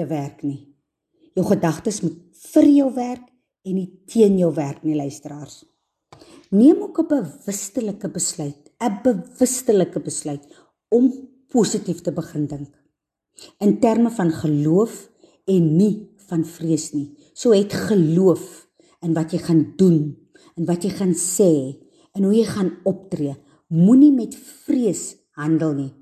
te 0.00 0.08
werk 0.08 0.42
nie. 0.46 0.64
Jou 1.36 1.44
gedagtes 1.46 2.00
moet 2.04 2.16
vir 2.50 2.68
jou 2.72 2.88
werk 2.96 3.26
en 3.68 3.76
nie 3.76 3.90
teen 4.08 4.38
jou 4.40 4.50
werk 4.56 4.82
nie, 4.86 4.96
luisteraars. 4.96 5.62
Neem 6.50 6.82
ook 6.82 6.98
'n 6.98 7.08
bewustelike 7.08 8.08
besluit, 8.08 8.72
'n 8.80 9.02
bewustelike 9.04 10.00
besluit 10.00 10.42
om 10.88 11.12
positief 11.48 12.00
te 12.00 12.12
begin 12.12 12.46
dink. 12.46 12.72
In 13.60 13.80
terme 13.80 14.10
van 14.10 14.30
geloof 14.30 15.10
en 15.46 15.76
nie 15.76 16.08
van 16.28 16.44
vrees 16.44 16.92
nie. 16.92 17.16
So 17.34 17.52
het 17.52 17.72
geloof 17.72 18.68
in 19.02 19.14
wat 19.14 19.32
jy 19.32 19.38
gaan 19.38 19.72
doen, 19.76 20.16
in 20.56 20.66
wat 20.66 20.82
jy 20.82 20.90
gaan 20.90 21.14
sê, 21.14 21.76
en 22.12 22.22
hoe 22.22 22.34
jy 22.34 22.44
gaan 22.44 22.72
optree. 22.84 23.36
Moenie 23.68 24.12
met 24.12 24.34
vrees 24.34 25.16
handel 25.30 25.72
nie. 25.74 25.99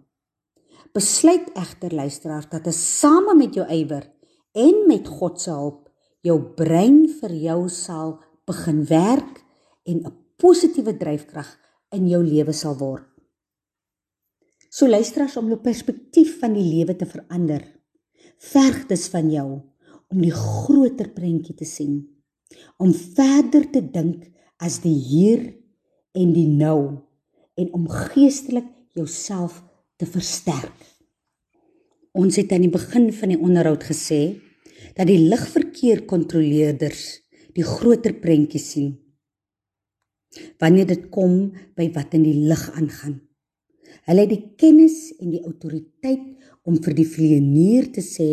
Besluit 0.99 1.53
egter 1.55 1.93
luisteraar 1.95 2.47
dat 2.51 2.65
jy 2.67 2.73
same 2.75 3.37
met 3.39 3.55
jou 3.55 3.63
ywer 3.71 4.09
en 4.59 4.79
met 4.89 5.07
God 5.07 5.37
se 5.39 5.53
hulp 5.55 5.85
jou 6.27 6.35
brein 6.59 7.05
vir 7.21 7.35
jou 7.39 7.59
sal 7.71 8.17
begin 8.49 8.81
werk 8.89 9.37
en 9.87 10.01
'n 10.03 10.17
positiewe 10.43 10.97
dryfkrag 10.99 11.51
in 11.95 12.09
jou 12.09 12.23
lewe 12.25 12.53
sal 12.53 12.75
word. 12.81 13.07
So 14.71 14.89
luisteraars 14.89 15.37
om 15.37 15.47
jou 15.49 15.61
perspektief 15.61 16.41
van 16.41 16.55
die 16.55 16.67
lewe 16.67 16.97
te 16.97 17.07
verander, 17.07 17.63
verg 18.39 18.89
dit 18.89 19.09
van 19.09 19.31
jou 19.31 19.63
om 20.11 20.19
die 20.21 20.35
groter 20.35 21.13
prentjie 21.15 21.55
te 21.55 21.65
sien, 21.65 22.09
om 22.79 22.93
verder 22.93 23.71
te 23.71 23.83
dink 23.91 24.33
as 24.59 24.81
die 24.81 24.99
hier 24.99 25.55
en 26.15 26.33
die 26.33 26.49
nou 26.49 26.99
en 27.55 27.73
om 27.73 27.89
geestelik 27.89 28.67
jouself 28.95 29.63
te 29.99 30.07
versterk. 30.07 30.75
Ons 32.19 32.39
het 32.39 32.53
aan 32.55 32.65
die 32.65 32.73
begin 32.73 33.11
van 33.15 33.33
die 33.33 33.39
onderhoud 33.39 33.85
gesê 33.91 34.39
dat 34.95 35.09
die 35.11 35.19
ligverkeer 35.19 36.05
kontroleerders 36.07 37.05
die 37.55 37.67
groter 37.67 38.15
prentjie 38.23 38.63
sien. 38.63 38.93
Wanneer 40.63 40.87
dit 40.91 41.09
kom 41.15 41.51
by 41.79 41.89
wat 41.97 42.15
in 42.15 42.27
die 42.27 42.37
lig 42.47 42.63
aangaan. 42.75 43.17
Hulle 44.09 44.25
het 44.25 44.33
die 44.33 44.55
kennis 44.61 45.11
en 45.19 45.33
die 45.35 45.43
autoriteit 45.43 46.25
om 46.69 46.79
vir 46.85 46.95
die 46.97 47.09
vlieënier 47.09 47.91
te 47.97 48.05
sê 48.05 48.29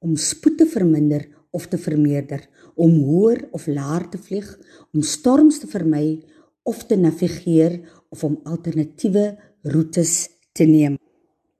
om 0.00 0.16
spoed 0.16 0.56
te 0.62 0.68
verminder 0.70 1.26
of 1.52 1.66
te 1.68 1.78
vermeerder, 1.82 2.46
om 2.80 2.94
hoër 3.04 3.42
of 3.56 3.66
laer 3.68 4.06
te 4.08 4.20
vlieg, 4.22 4.48
om 4.94 5.04
storms 5.04 5.60
te 5.60 5.68
vermy 5.68 6.22
of 6.64 6.86
te 6.88 6.96
navigeer 6.96 7.80
of 8.08 8.24
om 8.24 8.40
alternatiewe 8.46 9.26
roetes 9.66 10.30
te 10.56 10.64
neem 10.64 10.96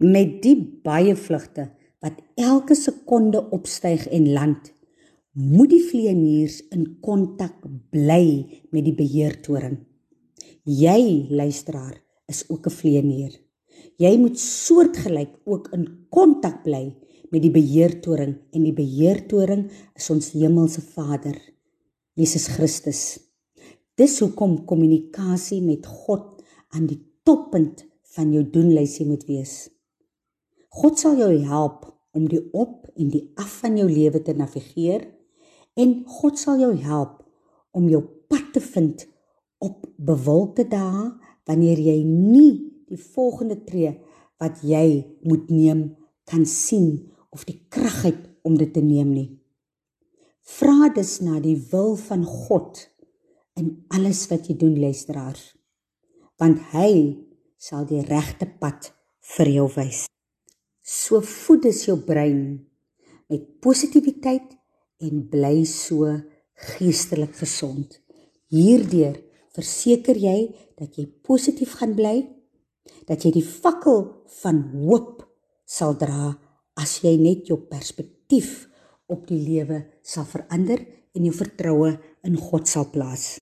met 0.01 0.41
die 0.45 0.57
baie 0.85 1.15
vlugte 1.17 1.69
wat 2.01 2.21
elke 2.41 2.75
sekonde 2.75 3.43
opstyg 3.57 4.07
en 4.09 4.31
land 4.33 4.73
moet 5.37 5.71
die 5.71 5.83
vlieëniers 5.85 6.61
in 6.75 6.87
kontak 7.05 7.61
bly 7.93 8.25
met 8.73 8.85
die 8.89 8.97
beheertoring 8.97 9.79
jy 10.65 11.29
luisteraar 11.31 12.01
is 12.29 12.45
ook 12.49 12.67
'n 12.67 12.77
vlieënier 12.81 13.39
jy 13.99 14.17
moet 14.19 14.39
soortgelyk 14.39 15.33
ook 15.45 15.69
in 15.77 15.87
kontak 16.09 16.63
bly 16.65 16.85
met 17.31 17.43
die 17.43 17.55
beheertoring 17.55 18.35
en 18.53 18.63
die 18.67 18.75
beheertoring 18.75 19.71
is 19.95 20.11
ons 20.11 20.33
hemelse 20.33 20.81
Vader 20.81 21.39
Jesus 22.21 22.49
Christus. 22.53 23.21
Dis 23.97 24.19
hoekom 24.21 24.65
kommunikasie 24.69 25.61
met 25.63 25.87
God 25.87 26.43
aan 26.75 26.89
die 26.91 26.99
toppunt 27.25 27.85
van 28.17 28.33
jou 28.35 28.43
doenlysie 28.45 29.07
moet 29.07 29.25
wees 29.29 29.71
God 30.71 31.01
sal 31.03 31.19
jou 31.19 31.33
help 31.51 31.89
om 32.15 32.27
die 32.31 32.43
op 32.55 32.87
en 32.95 33.11
die 33.11 33.25
af 33.39 33.61
van 33.63 33.79
jou 33.79 33.89
lewe 33.91 34.21
te 34.23 34.35
navigeer 34.39 35.09
en 35.79 35.95
God 36.07 36.39
sal 36.39 36.61
jou 36.63 36.73
help 36.85 37.21
om 37.75 37.89
jou 37.91 38.03
pad 38.31 38.53
te 38.55 38.63
vind 38.63 39.07
op 39.59 39.83
bewolkte 39.97 40.67
dae 40.71 41.09
wanneer 41.51 41.81
jy 41.83 41.99
nie 42.07 42.53
die 42.91 42.99
volgende 43.01 43.59
tree 43.67 43.97
wat 44.41 44.63
jy 44.67 45.03
moet 45.27 45.51
neem 45.51 45.83
kan 46.31 46.47
sien 46.47 47.11
of 47.35 47.43
die 47.49 47.59
krag 47.71 48.03
het 48.07 48.23
om 48.47 48.57
dit 48.59 48.71
te 48.75 48.83
neem 48.83 49.11
nie. 49.15 49.29
Vra 50.41 50.91
dus 50.95 51.19
na 51.23 51.39
die 51.43 51.59
wil 51.71 51.97
van 51.99 52.23
God 52.27 52.87
in 53.59 53.75
alles 53.95 54.25
wat 54.31 54.47
jy 54.47 54.59
doen 54.59 54.79
luisteraars 54.79 55.51
want 56.41 56.63
hy 56.73 57.19
sal 57.61 57.85
die 57.85 58.01
regte 58.07 58.47
pad 58.49 58.95
vir 59.37 59.51
jou 59.53 59.67
wys. 59.75 60.07
So 60.91 61.21
voed 61.23 61.69
dis 61.69 61.85
jou 61.87 61.95
brein 62.03 62.59
met 63.31 63.43
positiwiteit 63.63 64.57
en 65.07 65.23
bly 65.31 65.63
so 65.69 66.09
geestelik 66.75 67.37
gesond. 67.39 67.95
Hierdeur 68.51 69.21
verseker 69.55 70.19
jy 70.19 70.51
dat 70.81 70.99
jy 70.99 71.07
positief 71.23 71.77
gaan 71.79 71.95
bly, 71.95 72.25
dat 73.07 73.23
jy 73.23 73.31
die 73.39 73.47
fakkel 73.47 74.03
van 74.41 74.65
hoop 74.75 75.23
sal 75.63 75.95
dra 76.01 76.33
as 76.81 76.97
jy 77.05 77.15
net 77.23 77.47
jou 77.53 77.61
perspektief 77.71 78.67
op 79.11 79.29
die 79.31 79.39
lewe 79.39 79.85
sal 80.03 80.27
verander 80.27 80.83
en 81.15 81.29
jou 81.29 81.37
vertroue 81.39 81.95
in 82.27 82.35
God 82.35 82.67
sal 82.67 82.91
plaas. 82.91 83.37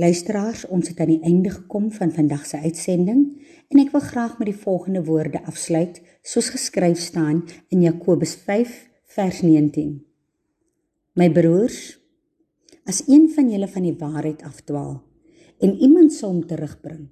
Luisteraars, 0.00 0.64
ons 0.72 0.88
het 0.88 1.00
aan 1.04 1.10
die 1.10 1.20
einde 1.20 1.50
gekom 1.52 1.90
van 1.92 2.08
vandag 2.16 2.46
se 2.48 2.56
uitsending 2.56 3.24
en 3.68 3.80
ek 3.82 3.90
wil 3.92 4.00
graag 4.00 4.38
met 4.40 4.48
die 4.48 4.56
volgende 4.56 5.02
woorde 5.04 5.42
afsluit 5.44 5.98
soos 6.24 6.46
geskryf 6.54 6.96
staan 6.96 7.42
in 7.68 7.82
Jakobus 7.84 8.32
5 8.46 8.70
vers 9.12 9.42
19. 9.44 9.98
My 11.20 11.26
broers, 11.28 11.98
as 12.88 13.02
een 13.04 13.26
van 13.34 13.50
julle 13.52 13.68
van 13.68 13.84
die 13.84 13.92
waarheid 14.00 14.40
afdwaal 14.48 14.94
en 15.60 15.74
iemand 15.84 16.14
sou 16.16 16.30
hom 16.30 16.46
terugbring, 16.48 17.10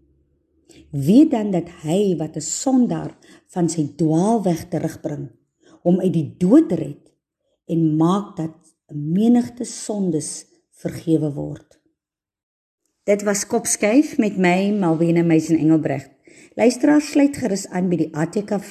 weet 0.97 1.35
dan 1.35 1.51
dat 1.53 1.69
hy 1.83 2.17
wat 2.17 2.39
'n 2.41 2.47
sondaar 2.49 3.13
van 3.53 3.69
sy 3.69 3.93
dwaalweg 3.97 4.71
terugbring, 4.73 5.29
hom 5.85 6.01
uit 6.01 6.15
die 6.17 6.33
dood 6.39 6.73
red 6.73 7.13
en 7.69 7.97
maak 8.01 8.37
dat 8.41 8.57
'n 8.89 9.13
menigte 9.13 9.69
sondes 9.69 10.47
vergewe 10.81 11.29
word. 11.37 11.80
Dit 13.11 13.25
was 13.27 13.43
Kopskyf 13.47 14.19
met 14.23 14.37
my 14.39 14.71
Malwena 14.71 15.23
Meisen 15.27 15.59
Engelbregt. 15.59 16.11
Luisteraars 16.55 17.11
sluit 17.11 17.35
gerus 17.37 17.69
aan 17.75 17.89
by 17.91 17.97
die 17.99 18.15
ATKV 18.15 18.71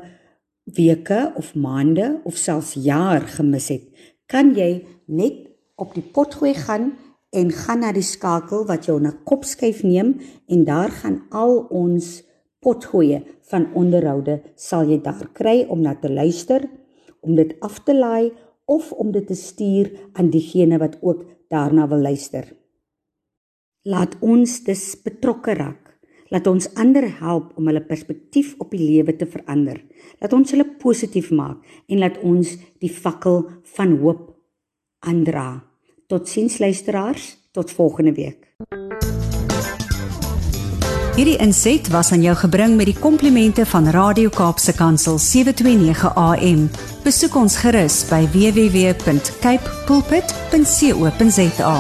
weke 0.64 1.32
of 1.36 1.56
maande 1.56 2.22
of 2.24 2.38
selfs 2.38 2.74
jaar 2.74 3.22
gemis 3.36 3.70
het, 3.70 3.84
kan 4.26 4.54
jy 4.56 4.86
net 5.06 5.42
op 5.76 5.94
die 5.96 6.06
potgooi 6.16 6.54
gaan 6.56 6.94
en 7.34 7.50
gaan 7.52 7.82
na 7.84 7.92
die 7.92 8.06
skakel 8.06 8.66
wat 8.70 8.88
jou 8.88 9.00
na 9.02 9.12
kopskuif 9.28 9.82
neem 9.84 10.16
en 10.48 10.64
daar 10.68 10.94
gaan 11.02 11.24
al 11.32 11.66
ons 11.74 12.22
potgoeie 12.64 13.24
van 13.52 13.68
onderhoude 13.76 14.40
sal 14.56 14.88
jy 14.90 15.02
daar 15.04 15.28
kry 15.36 15.64
om 15.68 15.84
na 15.84 15.96
te 16.00 16.12
luister, 16.12 16.64
om 17.24 17.36
dit 17.36 17.56
af 17.62 17.82
te 17.84 17.96
laai 17.96 18.32
of 18.66 18.92
om 18.92 19.12
dit 19.12 19.28
te 19.28 19.36
stuur 19.36 19.92
aan 20.14 20.32
diegene 20.32 20.80
wat 20.80 20.98
ook 21.02 21.26
daarna 21.52 21.88
wil 21.88 22.04
luister. 22.08 22.46
Laat 23.84 24.16
ons 24.22 24.62
dus 24.64 24.94
betrokke 25.04 25.54
raak. 25.60 25.83
Laat 26.34 26.48
ons 26.50 26.66
ander 26.82 27.06
help 27.20 27.52
om 27.60 27.68
hulle 27.70 27.84
perspektief 27.86 28.56
op 28.58 28.72
die 28.74 28.82
lewe 28.82 29.14
te 29.16 29.28
verander. 29.30 29.78
Laat 30.18 30.34
ons 30.34 30.52
hulle 30.56 30.66
positief 30.82 31.30
maak 31.30 31.62
en 31.86 32.02
laat 32.02 32.18
ons 32.26 32.56
die 32.82 32.90
fakkel 32.90 33.44
van 33.76 34.00
hoop 34.02 34.32
aandra. 35.06 35.62
Totsiens 36.10 36.58
luisteraars, 36.60 37.38
tot 37.54 37.72
volgende 37.72 38.14
week. 38.18 38.50
Hierdie 41.14 41.38
inset 41.38 41.92
was 41.94 42.10
aan 42.12 42.26
jou 42.26 42.34
gebring 42.36 42.74
met 42.80 42.90
die 42.90 42.98
komplimente 42.98 43.68
van 43.70 43.92
Radio 43.94 44.34
Kaapse 44.34 44.74
Kansel 44.74 45.22
729 45.22 46.10
AM. 46.18 46.66
Besoek 47.06 47.38
ons 47.38 47.62
gerus 47.62 48.02
by 48.10 48.26
www.cape 48.34 49.78
pulpit.co.za. 49.86 51.78